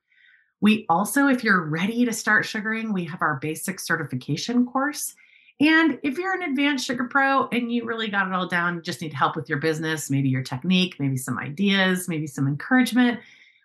We 0.61 0.85
also 0.89 1.29
if 1.29 1.45
you're 1.45 1.65
ready 1.65 2.05
to 2.05 2.13
start 2.13 2.45
sugaring 2.45 2.93
we 2.93 3.05
have 3.05 3.23
our 3.23 3.39
basic 3.41 3.79
certification 3.79 4.67
course 4.67 5.15
and 5.61 5.99
if 6.03 6.17
you're 6.17 6.35
an 6.35 6.51
advanced 6.51 6.87
sugar 6.87 7.05
pro 7.05 7.47
and 7.49 7.71
you 7.71 7.85
really 7.85 8.09
got 8.09 8.27
it 8.27 8.33
all 8.33 8.49
down, 8.49 8.83
just 8.83 9.03
need 9.03 9.13
help 9.13 9.37
with 9.37 9.49
your 9.49 9.59
business, 9.59 10.11
maybe 10.11 10.31
your 10.31 10.43
technique, 10.43 10.97
maybe 10.99 11.19
some 11.19 11.39
ideas, 11.39 12.09
maybe 12.09 12.27
some 12.27 12.49
encouragement, 12.49 13.21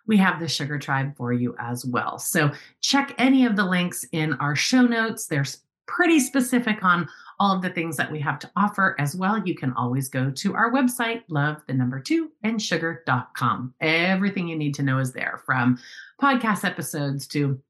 we 0.06 0.16
have 0.18 0.38
the 0.38 0.46
Sugar 0.46 0.78
Tribe 0.78 1.16
for 1.16 1.32
you 1.32 1.56
as 1.58 1.84
well. 1.84 2.18
So 2.18 2.52
check 2.80 3.14
any 3.18 3.46
of 3.46 3.56
the 3.56 3.64
links 3.64 4.04
in 4.12 4.34
our 4.34 4.54
show 4.54 4.82
notes. 4.82 5.26
There's 5.26 5.62
pretty 5.86 6.20
specific 6.20 6.84
on 6.84 7.08
all 7.38 7.54
of 7.54 7.62
the 7.62 7.70
things 7.70 7.96
that 7.96 8.10
we 8.10 8.20
have 8.20 8.38
to 8.40 8.50
offer 8.56 8.94
as 8.98 9.16
well. 9.16 9.38
You 9.44 9.54
can 9.54 9.72
always 9.72 10.08
go 10.08 10.30
to 10.30 10.54
our 10.54 10.72
website, 10.72 11.22
love 11.28 11.62
the 11.66 11.74
number 11.74 12.00
two 12.00 12.30
and 12.42 12.60
sugar.com. 12.60 13.74
Everything 13.80 14.48
you 14.48 14.56
need 14.56 14.74
to 14.74 14.82
know 14.82 14.98
is 14.98 15.12
there 15.12 15.42
from 15.44 15.78
podcast 16.20 16.64
episodes 16.64 17.26
to 17.28 17.60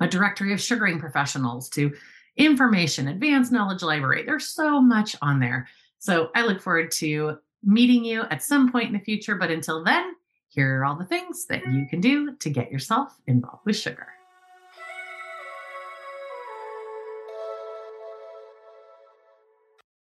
a 0.00 0.08
directory 0.08 0.52
of 0.52 0.60
sugaring 0.60 0.98
professionals 0.98 1.68
to 1.70 1.92
information, 2.36 3.08
advanced 3.08 3.52
knowledge 3.52 3.82
library. 3.82 4.24
There's 4.24 4.48
so 4.48 4.80
much 4.80 5.16
on 5.22 5.40
there. 5.40 5.68
So 5.98 6.30
I 6.34 6.42
look 6.42 6.60
forward 6.60 6.90
to 6.92 7.38
meeting 7.64 8.04
you 8.04 8.22
at 8.22 8.42
some 8.42 8.70
point 8.70 8.86
in 8.88 8.92
the 8.92 9.04
future. 9.04 9.34
But 9.34 9.50
until 9.50 9.82
then, 9.82 10.12
here 10.48 10.80
are 10.80 10.84
all 10.84 10.96
the 10.96 11.04
things 11.04 11.46
that 11.46 11.66
you 11.66 11.86
can 11.88 12.00
do 12.00 12.36
to 12.36 12.50
get 12.50 12.70
yourself 12.70 13.12
involved 13.26 13.66
with 13.66 13.76
sugar. 13.76 14.08